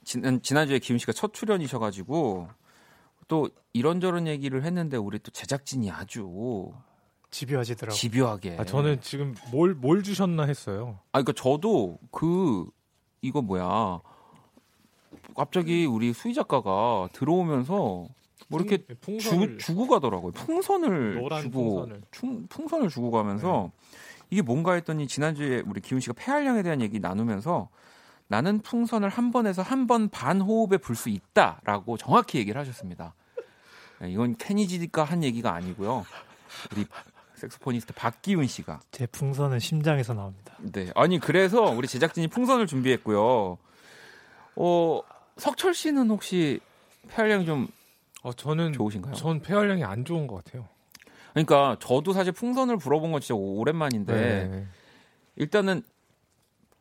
[0.06, 2.48] 지난 지난주에 기훈 씨가 첫 출연이셔가지고
[3.28, 6.72] 또 이런저런 얘기를 했는데 우리 또 제작진이 아주
[7.30, 7.94] 집요하시더라고요.
[7.98, 8.56] 집요하게.
[8.60, 11.00] 아, 저는 지금 뭘, 뭘 주셨나 했어요.
[11.12, 12.66] 아, 그니까 저도 그,
[13.22, 14.00] 이거 뭐야.
[15.36, 17.76] 갑자기 우리 수희 작가가 들어오면서
[18.48, 18.84] 뭐 이렇게
[19.20, 20.32] 주, 주고 가더라고요.
[20.34, 22.02] 풍선을 주고, 풍선을.
[22.12, 23.88] 충, 풍선을 주고 가면서 네.
[24.32, 27.70] 이게 뭔가 했더니 지난주에 우리 기훈 씨가 폐활량에 대한 얘기 나누면서
[28.28, 33.14] 나는 풍선을 한 번에서 한 번 반 호흡에 불 수 있다라고 정확히 얘기를 하셨습니다.
[34.00, 36.06] 네, 이건 케니지가 한 얘기가 아니고요.
[36.72, 36.86] 우리
[37.36, 40.54] 색소포니스트 박기훈 씨가 제 풍선은 심장에서 나옵니다.
[40.60, 43.58] 네, 아니 그래서 우리 제작진이 풍선을 준비했고요.
[44.58, 45.02] 어
[45.38, 46.60] 석철 씨는 혹시
[47.10, 47.68] 폐활량이 좀
[48.24, 49.14] 어, 저는 좋으신가요?
[49.16, 50.68] 전 폐활량이 안 좋은 것 같아요.
[51.34, 54.68] 그러니까 저도 사실 풍선을 불어본 건 진짜 오랜만인데 네.
[55.38, 55.82] 일단은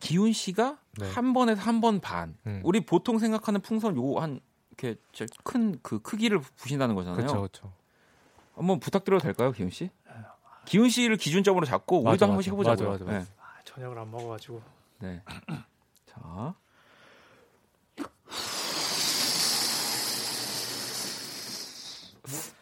[0.00, 1.10] 기훈 씨가 네.
[1.12, 2.36] 한 번에서 한 번 반.
[2.46, 2.60] 음.
[2.64, 4.96] 우리 보통 생각하는 풍선 요한 이렇게
[5.44, 7.16] 큰 그 크기를 부신다는 거잖아요.
[7.18, 7.72] 그렇죠, 그렇죠.
[8.54, 9.90] 한번 부탁드려도 될까요, 기훈 씨?
[10.66, 12.70] 기훈 씨를 기준점으로 잡고 우리도 맞아, 한 번씩 맞아.
[12.70, 12.92] 해보자고요.
[12.92, 13.24] 맞아, 맞아, 맞아.
[13.30, 13.34] 네.
[13.40, 14.60] 아, 저녁을 안 먹어가지고
[14.98, 15.22] 네.
[16.06, 16.54] 자.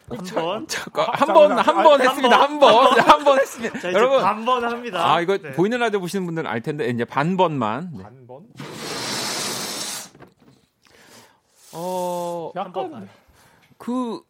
[0.09, 0.67] 한 번.
[0.95, 2.41] 한 번, 한 번 했습니다.
[2.41, 2.99] 한 번.
[2.99, 3.93] 한 번 했습니다.
[3.93, 4.21] 여러분.
[4.21, 5.13] 반번 합니다.
[5.13, 5.51] 아, 이거 네.
[5.51, 7.91] 보이는 라디오 보시는 분들은 알 텐데, 이제 반 번만.
[7.95, 8.03] 네.
[8.03, 8.43] 한 번?
[11.73, 13.07] 어, 한 번.
[13.77, 14.21] 그,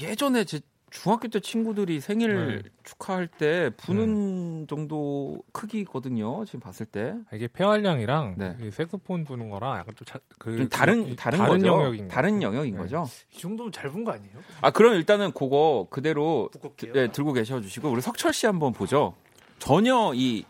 [0.00, 0.60] 예전에 제
[0.90, 2.70] 중학교 때 친구들이 생일 네.
[2.82, 6.44] 축하할 때 부는 정도 크기거든요.
[6.44, 7.14] 지금 봤을 때.
[7.30, 8.56] 아, 이게 폐활량이랑 네.
[8.60, 11.66] 이 색소폰 부는 거랑 약간 좀, 자, 그, 좀 다른, 이- 다른, 거죠.
[11.66, 12.42] 영역인 것 다른.
[12.42, 12.80] 영역인 네.
[12.80, 13.06] 거죠.
[13.32, 14.32] 이 정도면 잘 본 거 아니에요?
[14.60, 16.50] 아, 그럼 일단은 그거 그대로.
[16.92, 19.14] 네, 들고 계셔 주시고 우리 석철 씨 한번 보죠.
[19.60, 20.44] 전혀 이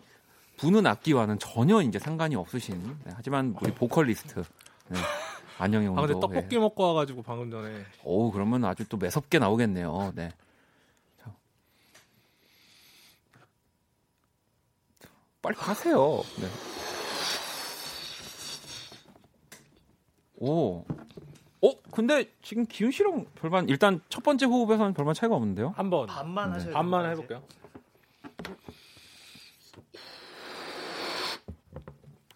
[0.56, 4.42] 부는 악기와는 전혀 이제 상관이 없으신 네, 하지만 우리 보컬리스트
[5.60, 9.38] 네, 안영영 아 근데 도 떡볶이 먹고 와가지고 방금 전에 오 그러면 아주 또 매섭게
[9.38, 10.12] 나오겠네요.
[10.14, 10.30] 네.
[11.22, 11.34] 자.
[15.42, 16.22] 빨리 가세요.
[16.40, 16.48] 네.
[20.36, 20.84] 오.
[21.62, 25.74] 어, 근데 지금 기훈 씨랑 별반 일단 첫 번째 호흡에서는 별반 차이가 없는데요.
[25.76, 26.54] 한 번 반만 네.
[26.54, 27.60] 하셔야 반만 됩니다, 해볼게요.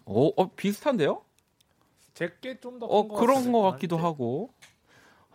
[0.05, 1.23] 오, 어, 비슷한데요?
[2.15, 3.51] 제게 좀 더 어, 그런 같은데.
[3.51, 4.49] 거 같기도 하고.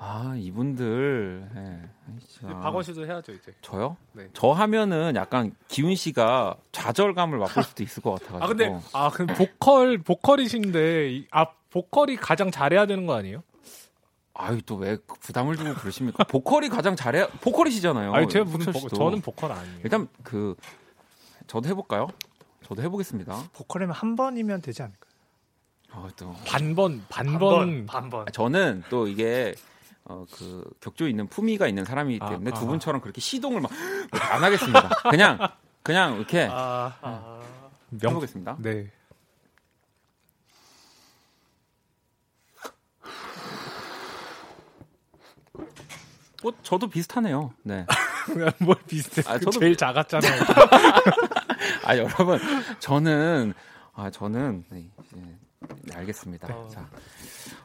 [0.03, 1.91] 아, 이분들.
[2.45, 3.53] 아, 박원 씨도 해야죠 이제.
[3.61, 3.97] 저요?
[4.13, 4.29] 네.
[4.33, 8.45] 저 하면은 약간 기훈 씨가 좌절감을 맛볼 수도 있을 것 같아가지고.
[8.45, 13.43] 아 근데 아 근데 보컬 보컬이신데 이- 아 보컬이 가장 잘해야 되는 거 아니에요?
[14.33, 16.25] 아유 또 왜 부담을 주고 그러십니까?
[16.25, 18.15] 보컬이 가장 잘해 보컬이시잖아요.
[18.15, 18.89] 아니 제가 무슨 보.
[18.89, 19.81] 저는 보컬 아니에요.
[19.85, 20.57] 일단 그
[21.47, 22.09] 저도 해볼까요?
[22.65, 23.51] 저도 해보겠습니다.
[23.53, 25.10] 보컬이면 한 번이면 되지 않을까요?
[25.93, 28.27] 아, 또 반번 반번 반번.
[28.33, 29.55] 저는 또 이게
[30.05, 32.69] 어, 그 격조 있는 품위가 있는 사람이기 아, 때문에 두 아.
[32.69, 33.71] 분처럼 그렇게 시동을 막
[34.33, 34.89] 안 하겠습니다.
[35.11, 35.39] 그냥
[35.83, 37.41] 그냥 이렇게 아, 아.
[37.91, 38.57] 명 해보겠습니다.
[38.61, 38.91] 네.
[46.43, 47.53] 어, 저도 비슷하네요.
[47.63, 47.85] 네.
[48.61, 49.23] 뭘 비슷해?
[49.27, 50.41] 아, 저도- 제일 작았잖아요.
[51.85, 52.39] 아 여러분
[52.79, 53.53] 저는
[53.95, 56.55] 아 저는 네, 이제, 네, 알겠습니다.
[56.55, 56.69] 어.
[56.69, 56.89] 자,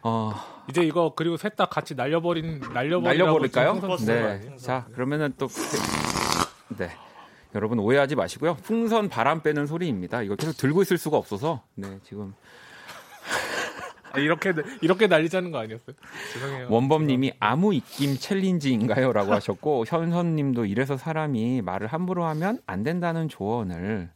[0.04, 0.34] 어
[0.70, 3.80] 이제 이거 그리고 셋 다 같이 날려버린 날려버릴까요?
[3.80, 4.50] 풍선 네.
[4.50, 5.48] 거자 그러면은 또
[6.78, 6.90] 네.
[7.54, 8.56] 여러분 오해하지 마시고요.
[8.56, 10.22] 풍선 바람 빼는 소리입니다.
[10.24, 12.34] 이거 계속 들고 있을 수가 없어서 네 지금
[14.12, 15.96] 아, 이렇게 이렇게 날리자는 거 아니었어요?
[16.34, 16.68] 죄송해요.
[16.70, 24.10] 원범님이 아무 입김 챌린지인가요?라고 하셨고 현선님도 이래서 사람이 말을 함부로 하면 안 된다는 조언을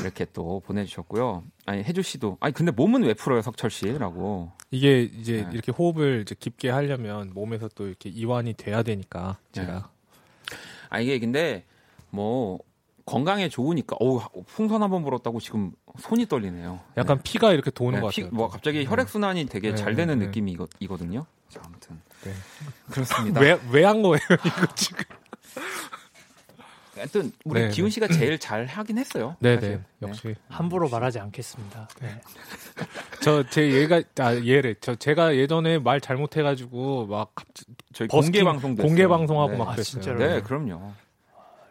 [0.00, 1.42] 이렇게 또 보내주셨고요.
[1.64, 4.52] 아니 혜주 씨도 아니 근데 몸은 왜 풀어요 석철 씨라고.
[4.70, 5.50] 이게 이제 네.
[5.52, 9.60] 이렇게 호흡을 이제 깊게 하려면 몸에서 또 이렇게 이완이 돼야 되니까 네.
[9.62, 9.90] 제가
[10.90, 11.64] 아 이게 근데
[12.10, 12.58] 뭐
[13.04, 16.80] 건강에 좋으니까 어우 풍선 한 번 불었다고 지금 손이 떨리네요.
[16.96, 18.36] 약간 피가 이렇게 도는 네, 것 피- 같아요.
[18.36, 20.26] 뭐 갑자기 혈액 순환이 되게 네, 잘 네, 되는 네.
[20.26, 21.24] 느낌이거든요.
[21.48, 22.32] 자 아무튼 네.
[22.90, 23.40] 그렇습니다.
[23.40, 25.04] 왜 왜 한 거예요 이거 지금?
[26.96, 27.94] 하여튼 우리 네, 기훈 네.
[27.94, 29.36] 씨가 제일 잘 하긴 했어요.
[29.40, 29.84] 네네 사실.
[29.98, 30.08] 네.
[30.08, 31.88] 역시 함부로 말하지 않겠습니다.
[32.00, 32.20] 네.
[33.22, 38.44] 저제 얘가 아 얘래 저 제가 예전에 말 잘못해 가지고 막 갑자기 저희 버스킹, 공개
[38.44, 39.06] 방송도 공개.
[39.06, 39.58] 방송하고 네.
[39.58, 40.02] 막 아, 그랬어요.
[40.02, 40.34] 진짜로요?
[40.34, 40.92] 네, 그럼요.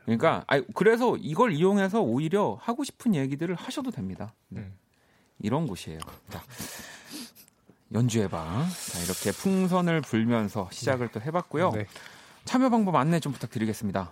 [0.06, 4.34] 그러니까 아니, 그래서 이걸 이용해서 오히려 하고 싶은 얘기들을 하셔도 됩니다.
[4.50, 4.62] 네.
[4.62, 4.74] 음.
[5.40, 6.00] 이런 곳이에요.
[6.30, 6.42] 자,
[7.94, 8.38] 연주해봐.
[8.38, 11.72] 자, 이렇게 풍선을 불면서 시작을 또 해봤고요.
[11.72, 11.88] 네.
[12.46, 14.12] 참여 방법 안내 좀 부탁드리겠습니다.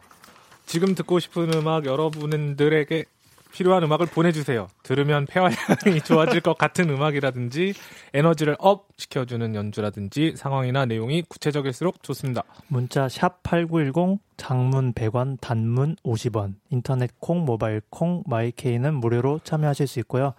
[0.65, 3.05] 지금 듣고 싶은 음악 여러분들에게
[3.53, 4.67] 필요한 음악을 보내주세요.
[4.81, 7.73] 들으면 폐활량이 좋아질 것 같은 음악이라든지
[8.13, 12.43] 에너지를 up 시켜주는 연주라든지 상황이나 내용이 구체적일수록 좋습니다.
[12.67, 19.85] 문자 샵 8910 장문 100원 단문 50원 인터넷 콩 모바일 콩 my K는 무료로 참여하실
[19.85, 20.33] 수 있고요.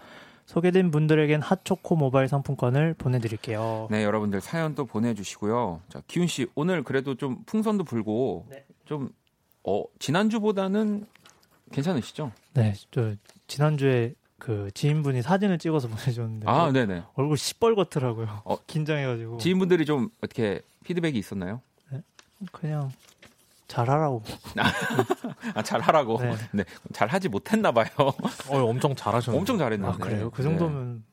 [0.46, 3.88] 소개된 분들에겐 핫초코 모바일 상품권을 보내드릴게요.
[3.90, 5.80] 네, 여러분들 사연 또 보내주시고요.
[5.88, 8.64] 자, 기훈 씨 오늘 그래도 좀 풍선도 불고 네.
[8.84, 9.10] 좀
[9.64, 11.06] 어, 지난주보다는
[11.72, 12.32] 괜찮으시죠?
[12.52, 13.14] 네, 저
[13.46, 17.02] 지난주에 그 지인분이 사진을 찍어서 보내줬는데 아, 네네.
[17.14, 18.42] 얼굴 시뻘겋더라고요.
[18.44, 21.60] 어, 긴장해가지고 지인분들이 좀 어떻게 피드백이 있었나요?
[22.52, 22.90] 그냥
[23.68, 24.22] 잘하라고.
[25.54, 26.20] 아, 잘하라고.
[26.20, 26.36] 네.
[26.52, 26.64] 네.
[26.92, 27.88] 잘하지 못했나 봐요.
[27.98, 29.38] 어, 엄청 잘하셨네요.
[29.38, 29.94] 엄청 잘했는데.
[29.94, 30.30] 아 그래요?
[30.30, 30.48] 그 네.
[30.48, 31.04] 정도면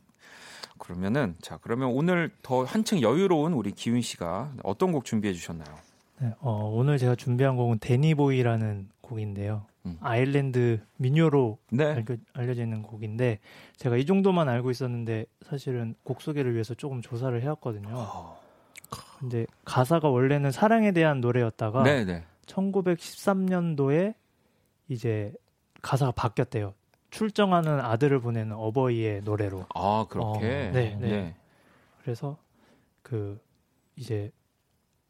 [0.78, 5.74] 그러면은 자 그러면 오늘 더 한층 여유로운 우리 기훈 씨가 어떤 곡 준비해 주셨나요?
[6.22, 9.66] 네, 어, 오늘 제가 준비한 곡은 데니보이라는 곡인데요.
[9.88, 9.98] 음.
[10.02, 11.86] 아일랜드 민요로 네.
[11.86, 13.40] 알려, 알려 져 있는 곡인데
[13.78, 17.90] 제가 이 정도만 알고 있었는데 사실은 곡 소개를 위해서 조금 조사를 해왔거든요.
[17.92, 18.40] 어,
[19.18, 22.24] 근데 가사가 원래는 사랑에 대한 노래였다가 네, 네.
[22.46, 24.14] 1913년도에
[24.90, 25.34] 이제
[25.82, 26.76] 가사가 바뀌었대요.
[27.10, 29.66] 출정하는 아들을 보내는 어버이의 노래로.
[29.74, 30.70] 아 그렇게.
[30.72, 30.96] 네, 네.
[31.00, 31.36] 네.
[32.04, 32.38] 그래서
[33.02, 33.40] 그
[33.96, 34.32] 이제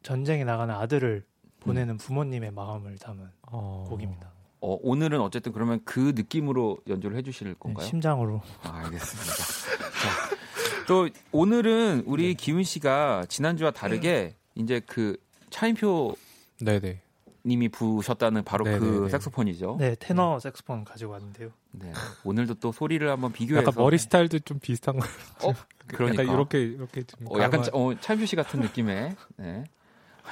[0.02, 1.24] 전쟁에 나가는 아들을
[1.60, 3.86] 보내는 부모님의 마음을 담은 어.
[3.88, 4.30] 곡입니다.
[4.60, 7.86] 어, 오늘은 어쨌든 그러면 그 느낌으로 연주를 해주실 네, 건가요?
[7.86, 8.42] 심장으로.
[8.62, 9.34] 아, 알겠습니다.
[10.02, 12.34] 자, 또 오늘은 우리 네.
[12.34, 15.16] 기훈 씨가 지난주와 다르게 이제 그
[15.50, 16.14] 차인표
[16.60, 17.00] 네네.
[17.44, 19.08] 님이 부셨다는 바로 그 네네네.
[19.08, 19.76] 색소폰이죠.
[19.80, 21.50] 네, 테너 색소폰 가지고 왔는데요.
[21.72, 21.92] 네.
[22.22, 25.06] 오늘도 또 소리를 한번 비교해서 약간 머리 스타일도 좀 비슷한 거.
[25.42, 25.52] 어,
[25.88, 29.64] 그러니까 약간 이렇게 이렇게 좀 어, 약간 어, 차인표 씨 같은 느낌의 네.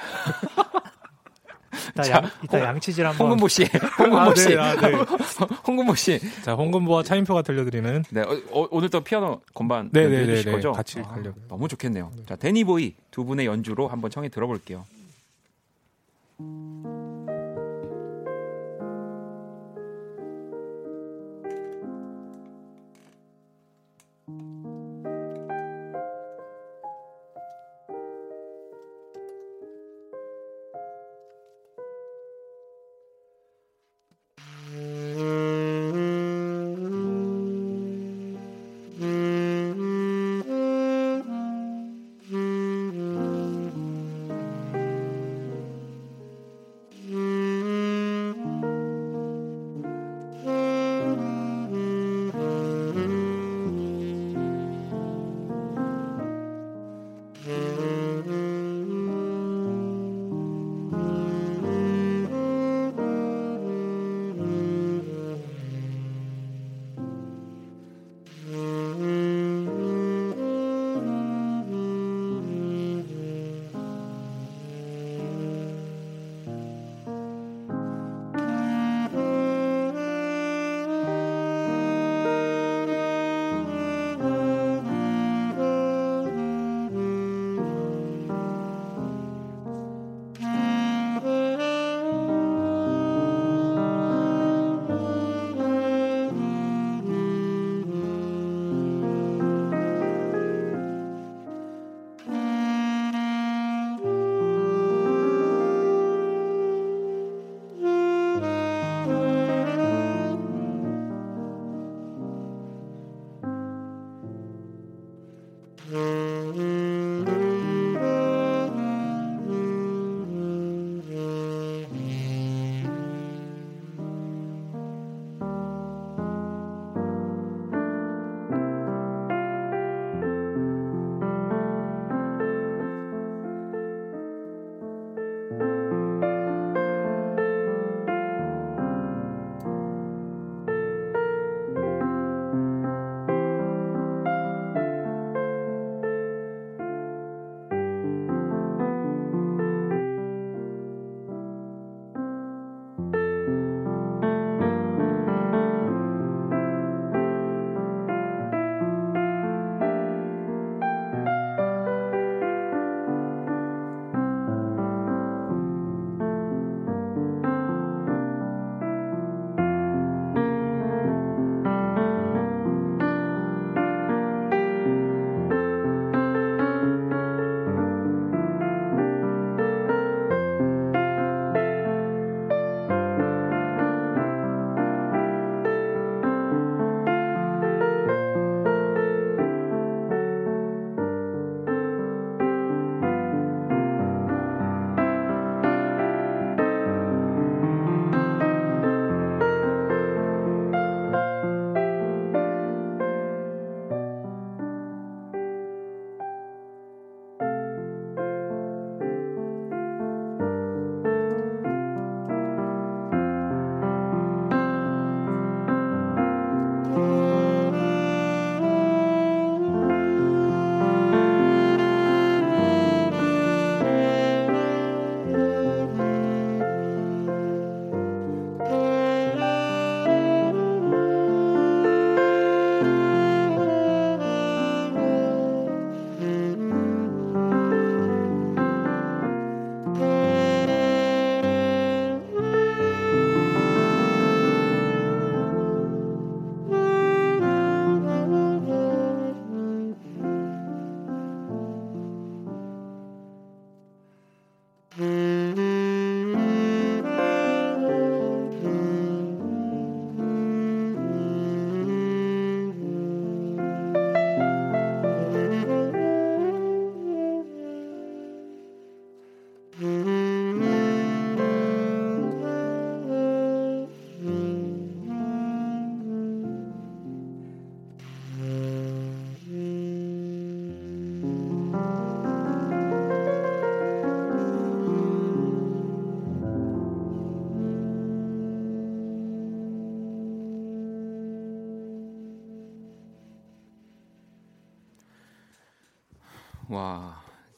[1.95, 3.27] 자, 양, 이따 양치질 한번.
[3.27, 3.63] 홍금보 씨,
[3.97, 4.91] 홍금보 아, 씨, 네, 아, 네.
[5.65, 6.19] 홍금보 씨.
[6.43, 10.19] 자, 홍금보와 차인표가 들려드리는 네, 어, 어, 오늘 또 피아노 건반 네네네네.
[10.19, 10.71] 연주해 주실 거죠?
[10.73, 11.43] 같이 아, 하려고요.
[11.47, 12.11] 너무 좋겠네요.
[12.27, 14.85] 자, 데니보이 두 분의 연주로 한번 청해 들어볼게요.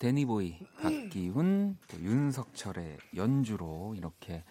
[0.04, 4.43] 데니보이 박기훈 또 윤석철의 연주로 이렇게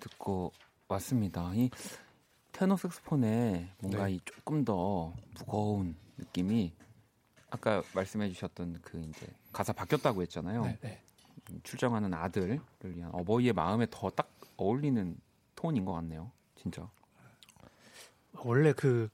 [0.00, 0.52] 듣고
[0.88, 1.52] 왔습니다.
[1.54, 1.68] 이
[2.50, 4.14] 테너 색스폰에 뭔가 네.
[4.14, 6.72] 이 조금 더 무거운 느낌이
[7.50, 10.64] 아까 말씀해주셨던 그 이제 가사 바뀌었다고 했잖아요.
[10.64, 11.02] 네, 네.
[11.62, 15.14] 출정하는 아들을 위한 어버이의 마음에 더 딱 어울리는
[15.56, 16.30] 톤인 것 같네요.
[16.56, 16.88] 진짜.
[18.44, 19.10] 원래 그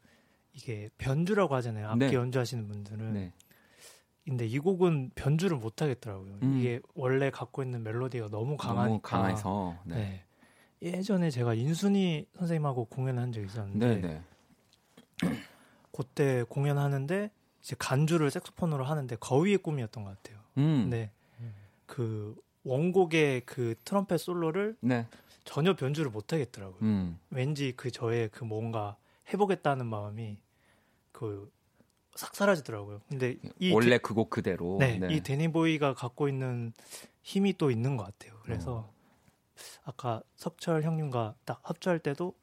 [0.52, 1.88] 이게 변주라고 하잖아요.
[1.88, 2.12] 악기 네.
[2.12, 3.32] 연주하시는 분들은.
[4.26, 4.30] 네.
[4.30, 6.38] 근데 이 곡은 변주를 못 하겠더라고요.
[6.42, 6.58] 음.
[6.58, 8.86] 이게 원래 갖고 있는 멜로디가 너무 강하니까.
[8.88, 9.76] 너무 강해서.
[9.84, 9.94] 네.
[9.94, 10.22] 네.
[10.82, 14.22] 예전에 제가 인순이 선생님하고 공연한 적이 있었는데 네, 네.
[15.90, 17.30] 그때 공연하는데
[17.62, 20.38] 이제 간주를 색소폰으로 하는데 거위의 꿈이었던 것 같아요.
[20.58, 20.82] 음.
[20.82, 21.10] 근데
[21.86, 25.06] 그 원곡의 그 트럼펫 솔로를 네.
[25.44, 26.78] 전혀 변주를 못 하겠더라고요.
[26.82, 27.18] 음.
[27.30, 28.96] 왠지 그 저의 그 뭔가
[29.32, 30.38] 해보겠다는 마음이
[31.12, 31.50] 그
[32.16, 33.00] 싹 사라지더라고요.
[33.08, 34.76] 근데 이 원래 그곡 그대로.
[34.80, 36.72] 네, 이 데니보이가 갖고 있는
[37.22, 38.38] 힘이 또 있는 것 같아요.
[38.42, 38.92] 그래서 어.
[39.84, 42.34] 아까 석철 형님과 딱 합주할 때도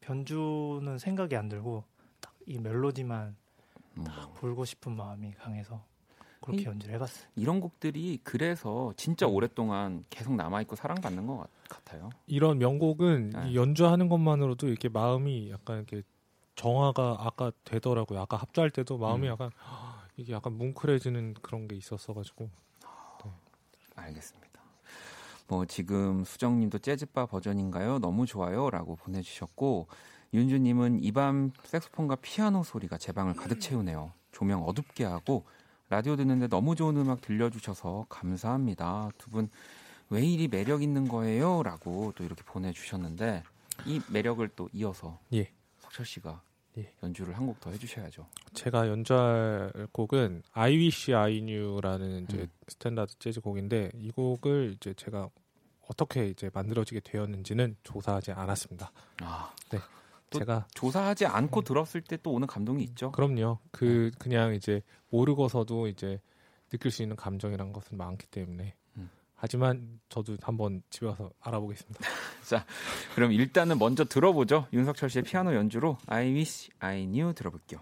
[0.00, 1.84] 변주는 생각이 안 들고
[2.20, 3.36] 딱 이 멜로디만
[3.98, 4.04] 음.
[4.04, 5.84] 딱 불고 싶은 마음이 강해서
[6.40, 7.28] 그렇게 이- 연주를 해봤어요.
[7.36, 9.34] 이런 곡들이 그래서 진짜 음.
[9.34, 12.10] 오랫동안 계속 남아있고 사랑받는 것 같- 같아요.
[12.26, 13.50] 이런 명곡은 네.
[13.50, 16.02] 이 연주하는 것만으로도 이렇게 마음이 약간 이렇게
[16.56, 18.20] 정화가 아까 되더라고요.
[18.20, 19.32] 아까 합주할 때도 마음이 음.
[19.32, 19.50] 약간
[20.16, 22.50] 이게 약간 뭉클해지는 그런 게 있었어가지고
[23.96, 24.60] 알겠습니다.
[25.48, 27.98] 뭐 지금 수정님도 재즈바 버전인가요?
[27.98, 29.86] 너무 좋아요라고 보내주셨고
[30.32, 34.12] 윤주님은 이 밤 색소폰과 피아노 소리가 제 방을 가득 채우네요.
[34.32, 35.44] 조명 어둡게 하고
[35.90, 39.10] 라디오 듣는데 너무 좋은 음악 들려주셔서 감사합니다.
[39.18, 39.50] 두 분
[40.08, 43.42] 왜 이리 매력 있는 거예요?라고 또 이렇게 보내주셨는데
[43.86, 45.50] 이 매력을 또 이어서 예.
[45.92, 46.42] 석철 씨가
[46.78, 46.90] 예.
[47.02, 48.26] 연주를 한 곡 더 해주셔야죠.
[48.54, 52.48] 제가 연주할 곡은 I Wish I Knew라는 이제 음.
[52.66, 55.28] 스탠다드 재즈 곡인데 이 곡을 이제 제가
[55.88, 58.90] 어떻게 이제 만들어지게 되었는지는 조사하지 않았습니다.
[59.20, 59.54] 아,
[60.30, 63.08] 또 제가 조사하지 않고 들었을 때 또 오는 감동이 있죠.
[63.08, 63.12] 음.
[63.12, 63.58] 그럼요.
[63.70, 64.80] 그 그냥 이제
[65.10, 66.20] 모르고서도 이제
[66.70, 68.74] 느낄 수 있는 감정이란 것은 많기 때문에.
[69.42, 69.44] 음.
[69.44, 71.98] 하지만 저도 한번 집에 가서 알아보겠습니다.
[73.16, 74.68] 그럼 일단은 먼저 들어보죠.
[74.72, 77.80] 윤석철 씨의 피아노 연주로 I Wish I Knew 들어볼게요.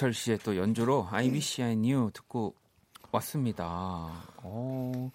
[0.00, 2.54] 윤석철 씨의 또 연주로 I Wish I Knew 듣고
[3.12, 3.64] 왔습니다.
[4.38, 5.10] 어,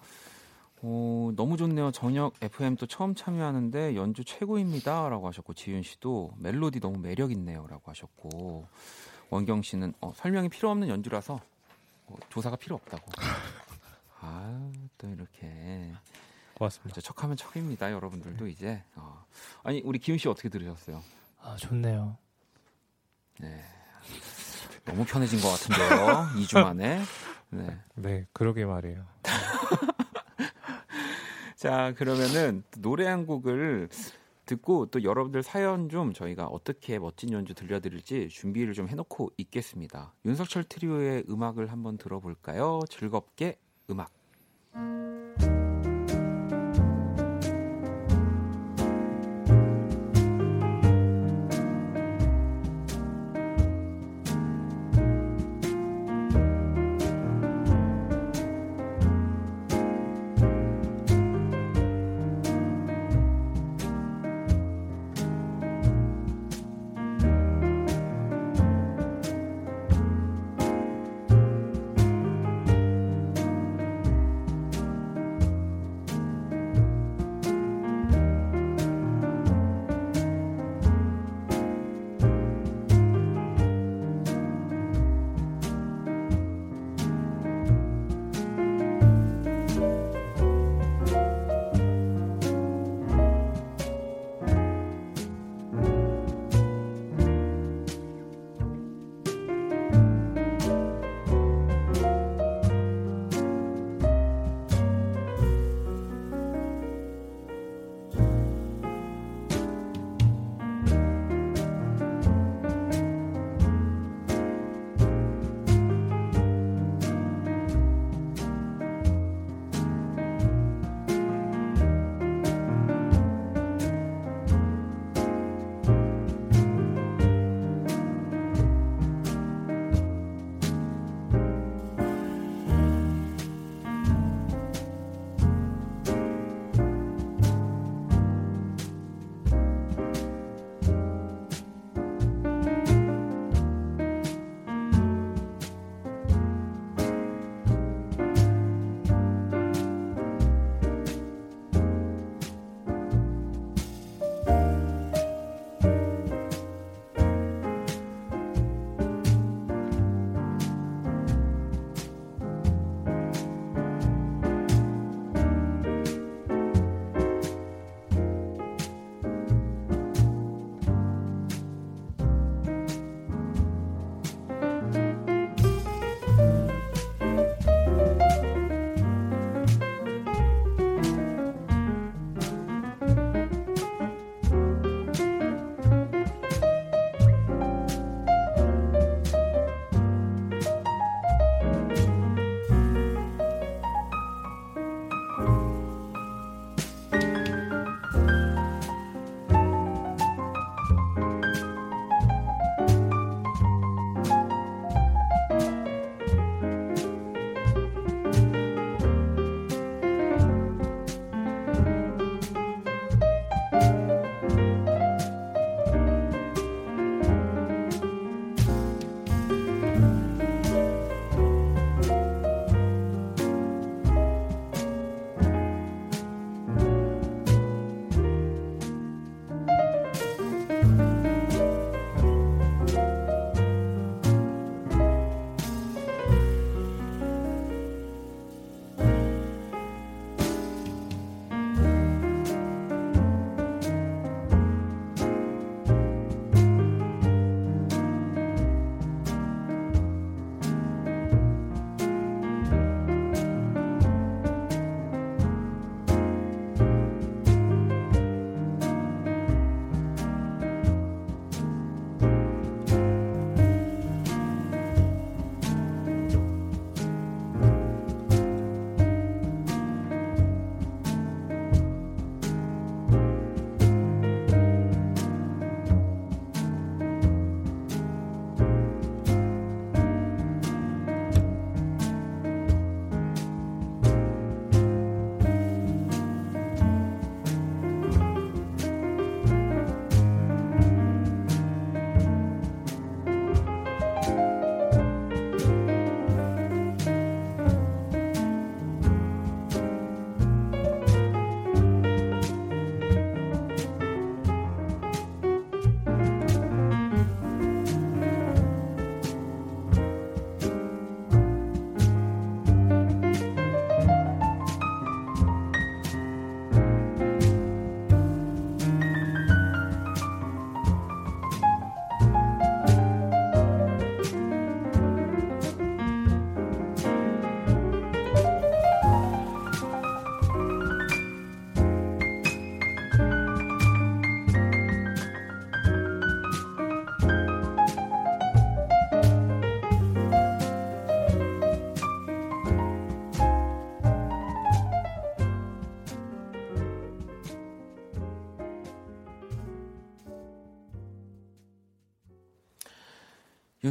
[0.82, 1.90] 어, 너무 좋네요.
[1.90, 5.08] 저녁 FM 또 처음 참여하는데 연주 최고입니다.
[5.08, 7.66] 라고 하셨고, 지윤 씨도 멜로디 너무 매력 있네요.
[7.68, 8.68] 라고 하셨고,
[9.30, 11.40] 원경 씨는 어, 설명이 필요 없는 연주라서
[12.06, 13.10] 어, 조사가 필요 없다고.
[14.20, 15.92] 아, 또 이렇게.
[16.54, 16.94] 고맙습니다.
[16.94, 17.90] 진짜 척하면 척입니다.
[17.90, 18.82] 여러분들도 이제.
[18.94, 19.24] 어.
[19.64, 21.02] 아니, 우리 기훈 씨 어떻게 들으셨어요?
[21.42, 22.16] 아, 좋네요.
[23.40, 23.75] 네.
[24.86, 26.28] 너무 편해진 것 같은데요.
[26.36, 27.02] 2주 만에.
[27.50, 27.78] 네.
[27.96, 29.04] 네, 그러게 말이에요.
[31.56, 33.88] 자, 그러면은 노래 한 곡을
[34.46, 40.14] 듣고 또 여러분들 사연 좀 저희가 어떻게 멋진 연주 들려드릴지 준비를 좀 해놓고 있겠습니다.
[40.24, 42.80] 윤석철 트리오의 음악을 한번 들어볼까요?
[42.88, 43.58] 즐겁게
[43.90, 44.12] 음악.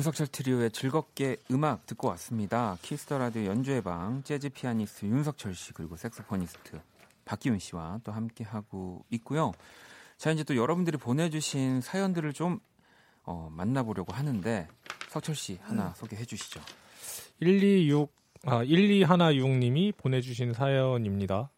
[0.06, 2.78] 윤석철 트리오의 즐겁게 음악 듣고 왔습니다.
[2.84, 6.80] 키스 더 라디오 연주회 방 재즈 피아니스트 윤석철 씨 그리고 색소포니스트
[7.26, 9.52] 박기훈 씨와 또 함께 하고 있고요.
[10.16, 12.60] 자 이제 또 여러분들이 보내주신 사연들을 좀
[13.24, 14.68] 어, 만나보려고 하는데
[15.10, 16.62] 석철 씨 하나 소개해 주시죠.
[17.40, 21.50] 126 아, 1216님이 보내주신 사연입니다.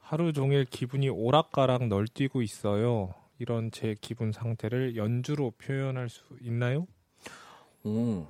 [0.00, 3.14] 하루 종일 기분이 오락가락 널뛰고 있어요.
[3.38, 6.88] 이런 제 기분 상태를 연주로 표현할 수 있나요?
[7.86, 8.26] 오,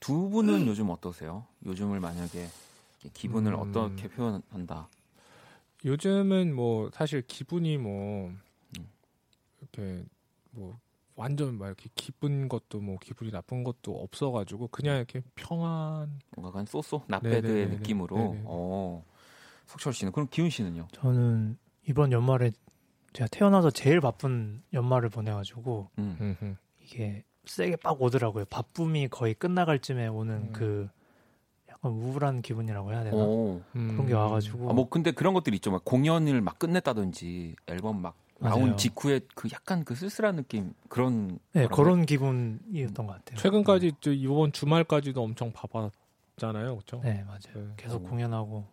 [0.00, 1.46] 두 분은 요즘 어떠세요?
[1.66, 2.46] 요즘을 만약에
[3.12, 3.60] 기분을 음.
[3.60, 4.88] 어떻게 표현한다?
[5.84, 8.32] 요즘은 뭐 사실 기분이 뭐
[8.78, 8.88] 음.
[9.60, 10.04] 이렇게
[10.52, 10.78] 뭐
[11.14, 16.64] 완전 막 이렇게 기쁜 것도 뭐 기분이 나쁜 것도 없어가지고 그냥 이렇게 평안 뭔가 간
[16.64, 17.68] 쏘쏘 나배드의.
[17.68, 18.16] 느낌으로.
[18.16, 18.42] 네네.
[18.46, 19.04] 어,
[19.66, 20.88] 석철 씨는 그럼 기훈 씨는요?
[20.92, 22.50] 저는 이번 연말에
[23.12, 26.16] 제가 태어나서 제일 바쁜 연말을 보내가지고 음.
[26.20, 26.56] 음, 음.
[26.82, 28.44] 이게 세게 빡 오더라고요.
[28.46, 30.52] 바쁨이 거의 끝나갈 쯤에 오는 음.
[30.52, 30.88] 그
[31.68, 33.16] 약간 우울한 기분이라고 해야 되나?
[33.16, 33.60] 오.
[33.72, 34.18] 그런 게 음.
[34.18, 35.70] 와가지고 아, 뭐 근데 그런 것들 있죠.
[35.70, 38.76] 막 공연을 막 끝냈다든지 앨범 막 나온 맞아요.
[38.76, 43.38] 직후에 그 약간 그 쓸쓸한 느낌 그런 네 그런 기분이었던 것 같아요.
[43.38, 47.00] 최근까지 저 이번 주말까지도 엄청 바빴잖아요, 그렇죠?
[47.02, 47.72] 네 맞아요.
[47.76, 48.08] 계속 어.
[48.08, 48.64] 공연하고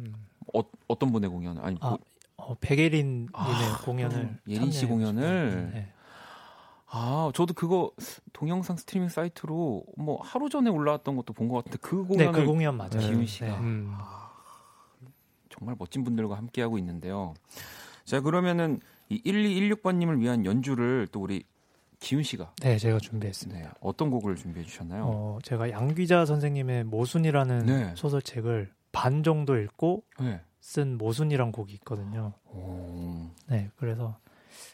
[0.00, 0.14] 음.
[0.54, 1.58] 어, 어떤 분의 공연?
[1.58, 1.98] 아니 아, 뭐-
[2.36, 5.70] 어, 백예린님의 아, 공연을 예린 씨 공연을?
[5.74, 5.92] 네.
[6.92, 7.92] 아 저도 그거
[8.32, 12.46] 동영상 스트리밍 사이트로 뭐 하루 전에 올라왔던 것도 본 것 같은데 그 네, 공연을 그
[12.46, 12.98] 공연 맞아요.
[12.98, 13.58] 기훈 씨가 네.
[13.58, 13.94] 음.
[15.48, 17.34] 정말 멋진 분들과 함께 하고 있는데요.
[18.04, 21.44] 자 그러면은 이 1216번 님을 위한 연주를 또 우리
[22.00, 23.60] 기훈 씨가 네, 제가 준비했습니다.
[23.60, 25.04] 네, 어떤 곡을 준비해 주셨나요?
[25.06, 27.92] 어, 제가 양귀자 선생님의 모순이라는 네.
[27.96, 30.40] 소설책을 반 정도 읽고 네.
[30.60, 32.32] 쓴 모순이란 곡이 있거든요.
[32.46, 34.16] 오, 네, 그래서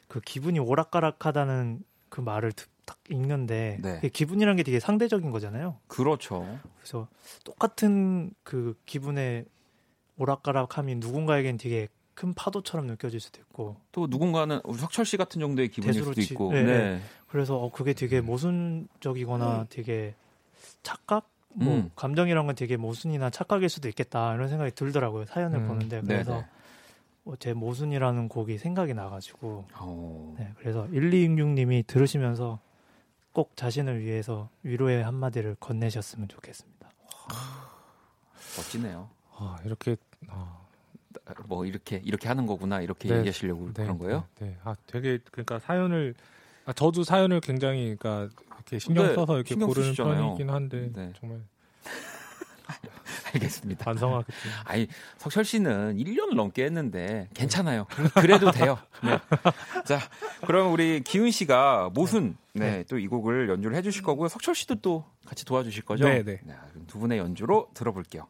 [0.08, 1.80] 그 기분이 오락가락하다는
[2.16, 4.00] 그 말을 듣- 딱 읽는데 네.
[4.08, 5.76] 기분이라는 게 되게 상대적인 거잖아요.
[5.86, 6.58] 그렇죠.
[6.78, 7.08] 그래서
[7.44, 9.44] 똑같은 그 기분의
[10.16, 15.92] 오락가락함이 누군가에겐 되게 큰 파도처럼 느껴질 수도 있고 또 누군가는 석철 씨 같은 정도의 기분일
[15.92, 16.52] 수도 대수로 치- 있고.
[16.54, 17.00] 네, 네.
[17.28, 20.14] 그래서 어, 그게 되게 모순적이거나 되게
[20.82, 21.90] 착각 뭐 음.
[21.96, 25.68] 감정이란 건 되게 모순이나 착각일 수도 있겠다 이런 생각이 들더라고요 사연을 음.
[25.68, 26.38] 보는데 네, 그래서 네.
[26.38, 26.44] 어,
[27.38, 32.60] 제 모순이라는 곡이 생각이 나가지고 어, 네, 그래서 1266님이 들으시면서
[33.32, 36.88] 꼭 자신을 위해서 위로의 한마디를 건네셨으면 좋겠습니다.
[38.56, 39.10] 멋지네요.
[39.36, 39.96] 아, 이렇게
[40.28, 40.58] 아,
[41.46, 43.18] 뭐 이렇게 이렇게 하는 거구나 이렇게 네.
[43.18, 44.24] 얘기하시려고 네, 그런 거예요?
[44.38, 44.56] 네, 네.
[44.64, 46.14] 아, 되게 그러니까 사연을
[46.64, 50.16] 아, 저도 사연을 굉장히 그러니까 이렇게 신경 네, 써서 이렇게 신경 고르는 쓰시잖아요.
[50.16, 51.12] 편이긴 한데 네.
[51.18, 51.42] 정말
[53.34, 53.84] 알겠습니다.
[53.84, 54.36] 반성하겠죠.
[54.64, 54.86] 아니
[55.18, 57.86] 석철 씨는 1년을 넘게 했는데 괜찮아요.
[58.14, 58.78] 그래도 돼요.
[59.02, 59.18] 네.
[59.84, 60.00] 자,
[60.46, 64.28] 그럼 우리 기훈 씨가 모순 네, 또 이 곡을 연주를 해 주실 거고요.
[64.28, 66.04] 석철 씨도 또 같이 도와주실 거죠?
[66.08, 66.40] 네, 네.
[66.72, 68.26] 그럼 두 분의 연주로 들어볼게요.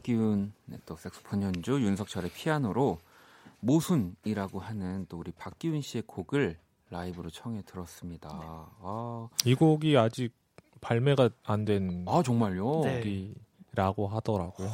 [0.00, 2.98] 박기훈 네, 또 색소폰 연주, 윤석철의 피아노로
[3.60, 6.56] 모순이라고 하는 또 우리 박기훈 씨의 곡을
[6.88, 8.30] 라이브로 청해 들었습니다.
[8.32, 10.32] 아, 이 곡이 아직
[10.80, 12.80] 발매가 안 된 아 정말요?
[12.84, 13.34] 네.
[13.70, 14.70] 곡이라고 하더라고요.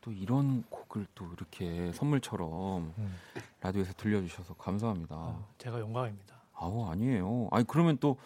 [0.00, 3.14] 또 이런 곡을 또 이렇게 선물처럼 음.
[3.60, 5.14] 라디오에서 들려주셔서 감사합니다.
[5.16, 6.34] 어, 제가 영광입니다.
[6.54, 7.48] 아우 아니에요.
[7.52, 8.16] 아니 그러면 또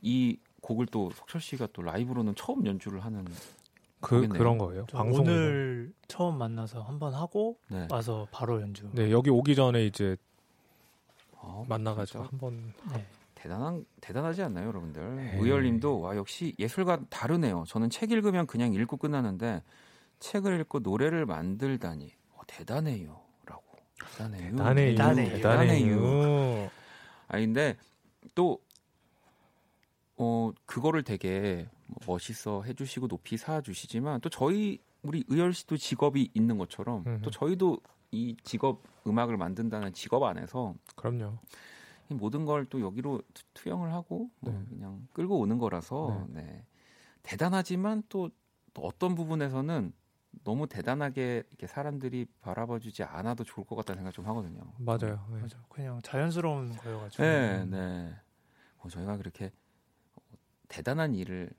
[0.00, 3.24] 이 곡을 또 석철 씨가 또 라이브로는 처음 연주를 하는
[4.00, 4.38] 그 모르겠네요.
[4.38, 4.86] 그런 거예요.
[4.88, 7.86] 저 방송 오늘 처음 만나서 한번 하고 네.
[7.90, 8.88] 와서 바로 연주.
[8.92, 10.16] 네 여기 오기 전에 이제
[11.40, 13.06] 아, 만나가지고 진짜 한번 네.
[13.34, 15.36] 대단한 대단하지 않나요, 여러분들?
[15.40, 17.64] 의열님도 와 역시 예술가 다르네요.
[17.68, 19.62] 저는 책 읽으면 그냥 읽고 끝나는데
[20.18, 23.62] 책을 읽고 노래를 만들다니 어, 대단해요라고
[24.00, 24.50] 대단해요.
[24.50, 24.96] 대단해요.
[24.96, 25.36] 대단해요.
[25.36, 26.70] 대단해요.
[27.28, 27.76] 아니 근데
[28.34, 28.58] 또
[30.16, 36.58] 어, 그거를 되게 뭐 멋있어 해주시고 높이 사주시지만 또 저희 우리 의열 씨도 직업이 있는
[36.58, 37.22] 것처럼 음흠.
[37.22, 37.78] 또 저희도
[38.10, 41.38] 이 직업 음악을 만든다는 직업 안에서 그럼요.
[42.10, 44.64] 이 모든 걸 또 여기로 투- 투영을 하고 뭐 네.
[44.68, 46.64] 그냥 끌고 오는 거라서 네.
[47.22, 48.30] 대단하지만 또,
[48.74, 49.92] 또 어떤 부분에서는
[50.44, 54.60] 너무 대단하게 이렇게 사람들이 바라봐주지 않아도 좋을 것 같다는 생각 좀 하거든요.
[54.78, 55.26] 맞아요.
[55.32, 55.40] 네.
[55.42, 55.58] 맞아.
[55.68, 57.22] 그냥 자연스러운 거여가지고.
[57.22, 58.14] 네, 네.
[58.80, 59.50] 뭐 저희가 그렇게
[60.68, 61.50] 대단한 일을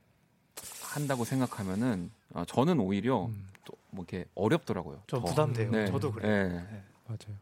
[0.95, 5.03] 한다고 생각하면은 어, 저는 오히려 음, 또뭐 이렇게 어렵더라고요.
[5.07, 5.25] 좀 더.
[5.27, 5.71] 부담돼요.
[5.71, 6.49] 네, 저도 그래요.
[6.49, 6.83] 네.
[7.05, 7.37] 맞아요.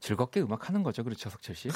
[0.00, 1.68] 즐겁게 음악 하는 거죠, 그렇죠, 석철 씨.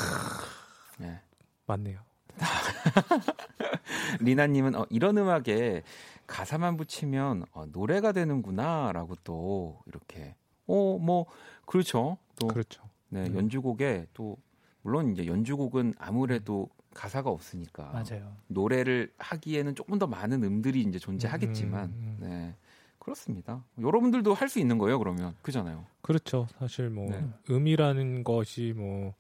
[0.98, 1.20] 네.
[1.66, 2.00] 맞네요.
[4.20, 5.82] 리나님은 어, 이런 음악에
[6.26, 10.34] 가사만 붙이면 어, 노래가 되는구나라고 또 이렇게
[10.66, 11.26] 어뭐
[11.66, 12.18] 그렇죠.
[12.38, 12.82] 또 그렇죠.
[13.08, 13.36] 네, 음.
[13.36, 14.36] 연주곡에 또
[14.82, 18.36] 물론 이제 연주곡은 아무래도 가사가 없으니까 맞아요.
[18.48, 22.28] 노래를 하기에는 조금 더 많은 음들이 이제 존재하겠지만 음, 음.
[22.28, 22.54] 네
[22.98, 23.64] 그렇습니다.
[23.80, 25.86] 여러분들도 할 수 있는 거예요, 그러면 그잖아요.
[26.02, 26.46] 그렇죠.
[26.58, 27.24] 사실 뭐 네.
[27.48, 29.14] 음이라는 것이 뭐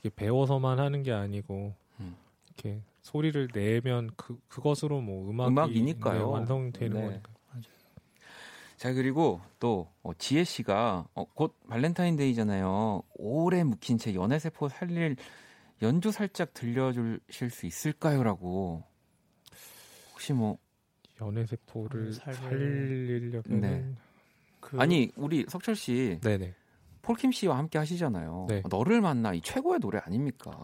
[0.00, 2.16] 이게 배워서만 하는 게 아니고 음.
[2.46, 6.18] 이렇게 소리를 내면 그 그것으로 뭐 음악이 음악이니까요.
[6.18, 7.06] 네, 완성되는 네.
[7.06, 7.30] 거니까.
[8.76, 13.02] 자 그리고 또 어, 지혜 씨가 어, 곧 발렌타인데이잖아요.
[13.14, 15.16] 오래 묵힌 제 연애 세포 살릴
[15.82, 18.84] 연주 살짝 들려주실 수 있을까요?라고
[20.12, 20.58] 혹시 뭐
[21.20, 23.84] 연애 세포를 살릴- 살리려면 네.
[24.60, 26.54] 그 아니 우리 석철 씨 네네.
[27.02, 28.46] 폴킴 씨와 함께 하시잖아요.
[28.48, 28.62] 네.
[28.68, 30.50] 너를 만나 이 최고의 노래 아닙니까?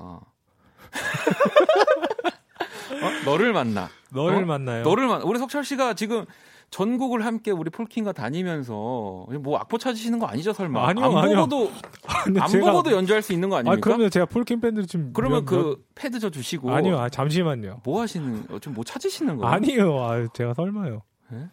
[3.02, 3.20] 어?
[3.24, 3.88] 너를 만나.
[4.12, 4.46] 너를 어?
[4.46, 4.82] 만나요.
[4.82, 6.24] 너를 만 우리 석철 씨가 지금
[6.70, 10.88] 전국을 함께 우리 폴킴과 다니면서 뭐 악보 찾으시는 거 아니죠 설마?
[10.88, 11.36] 아니요, 안 아니요.
[11.46, 11.70] 보고도
[12.40, 13.80] 안 제가- 보고도 연주할 수 있는 거아 아닙니까?
[13.82, 16.98] 그러면 제가 폴킴 밴드 지금 그러면 몇- 그 패드 저 주시고 몇- 아니요.
[16.98, 17.80] 아, 잠시만요.
[17.84, 19.52] 뭐 하시는 어, 좀뭐 찾으시는 거예요?
[19.54, 20.02] 아니요.
[20.04, 21.02] 아 제가 설마요.
[21.32, 21.48] 예?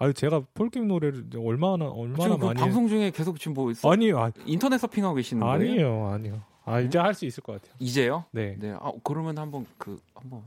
[0.00, 4.18] 아유 제가 폴킴 노래를 얼마나 얼마나 그 많이 방송 중에 계속 지금 뭐 아니요.
[4.20, 5.54] 아, 인터넷 서핑하고 계시는 거예요?
[5.54, 6.06] 아니에요.
[6.12, 6.40] 아니요.
[6.66, 7.74] 아 이제 할 수 있을 것 같아요.
[7.78, 8.24] 이제요?
[8.30, 8.54] 네.
[8.60, 8.76] 네.
[8.78, 10.42] 아 그러면 한번 그 한번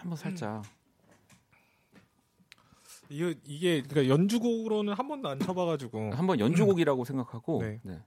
[0.00, 0.62] 한번 살짝
[3.10, 7.80] 이게 이게 그러니까 연주곡으로는 한 번도 안 쳐봐가지고 한 번 연주곡이라고 생각하고 네.
[7.82, 7.98] 네.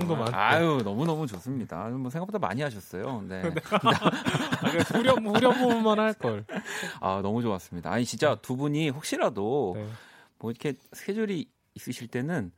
[0.00, 0.34] 정도만.
[0.34, 1.88] 아유 너무 너무 좋습니다.
[1.90, 3.22] 뭐 생각보다 많이 하셨어요.
[3.28, 3.42] 네.
[3.70, 6.44] 아, 그냥 후렴 후렴 부분만 할 걸.
[7.00, 7.90] 아 너무 좋았습니다.
[7.92, 9.86] 아니 진짜 두 분이 혹시라도 네.
[10.38, 12.52] 뭐 이렇게 스케줄이 있으실 때는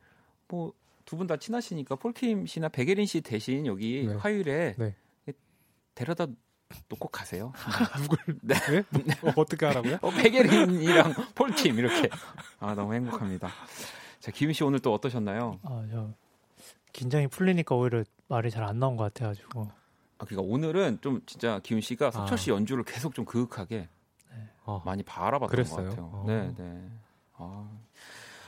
[0.49, 0.73] 뭐
[1.05, 4.15] 두 분 다 친하시니까 폴킴 씨나 백예린 씨 대신 여기 네.
[4.15, 4.95] 화요일에 네.
[5.95, 6.27] 데려다
[6.89, 7.53] 놓고 가세요.
[8.01, 8.55] 누굴 네.
[9.05, 9.15] 네?
[9.29, 9.99] 어, 어떻게 하라고요?
[10.01, 12.09] 어, 백예린이랑 폴킴 이렇게.
[12.61, 13.51] 아 너무 행복합니다.
[14.21, 15.59] 자 김희 씨 오늘 또 어떠셨나요?
[15.65, 16.09] 아, 저
[17.03, 19.69] 긴장이 풀리니까 오히려 말이 잘 안 나온 것 같아가지고
[20.19, 22.37] 아 그러니까 오늘은 좀 진짜 김희 씨가 석철 아.
[22.37, 23.89] 씨 연주를 계속 좀 그윽하게
[24.65, 24.81] 어.
[24.85, 25.89] 많이 바라봤던 그랬어요?
[25.89, 26.11] 것 같아요.
[26.13, 26.25] 어.
[26.29, 26.89] 네, 네.
[27.37, 27.69] 아,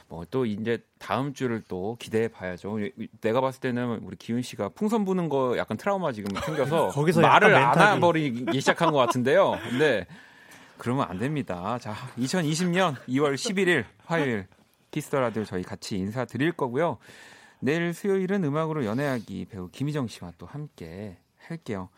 [0.09, 2.79] 뭐또 이제 다음 주를 또 기대해 봐야죠.
[3.21, 7.53] 내가 봤을 때는 우리 기훈 씨가 풍선 부는 거 약간 트라우마 지금 생겨서 거기서 말을
[7.57, 9.59] 안 해버리기 시작한 것 같은데요.
[9.69, 10.07] 근데
[10.79, 11.77] 그러면 안 됩니다.
[11.81, 14.47] 자, 2020년 2월 11일 화요일
[14.93, 16.99] 키스 더 라디오 저희 같이 인사드릴 거고요.
[17.61, 21.89] 내일 수요일은 음악으로 연애하기 배우 김희정 씨와 또 함께 할게요.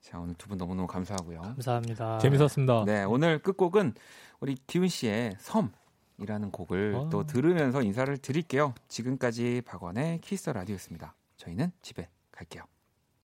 [0.00, 1.40] 자, 오늘 두 분 너무너무 감사하고요.
[1.40, 2.18] 감사합니다.
[2.18, 2.84] 재밌었습니다.
[2.86, 3.94] 네, 오늘 끝곡은
[4.40, 7.08] 우리 기훈 씨의 섬이라는 곡을 아.
[7.10, 8.74] 또 들으면서 인사를 드릴게요.
[8.88, 11.14] 지금까지 박원의 키스 더 라디오였습니다.
[11.36, 12.64] 저희는 집에 갈게요.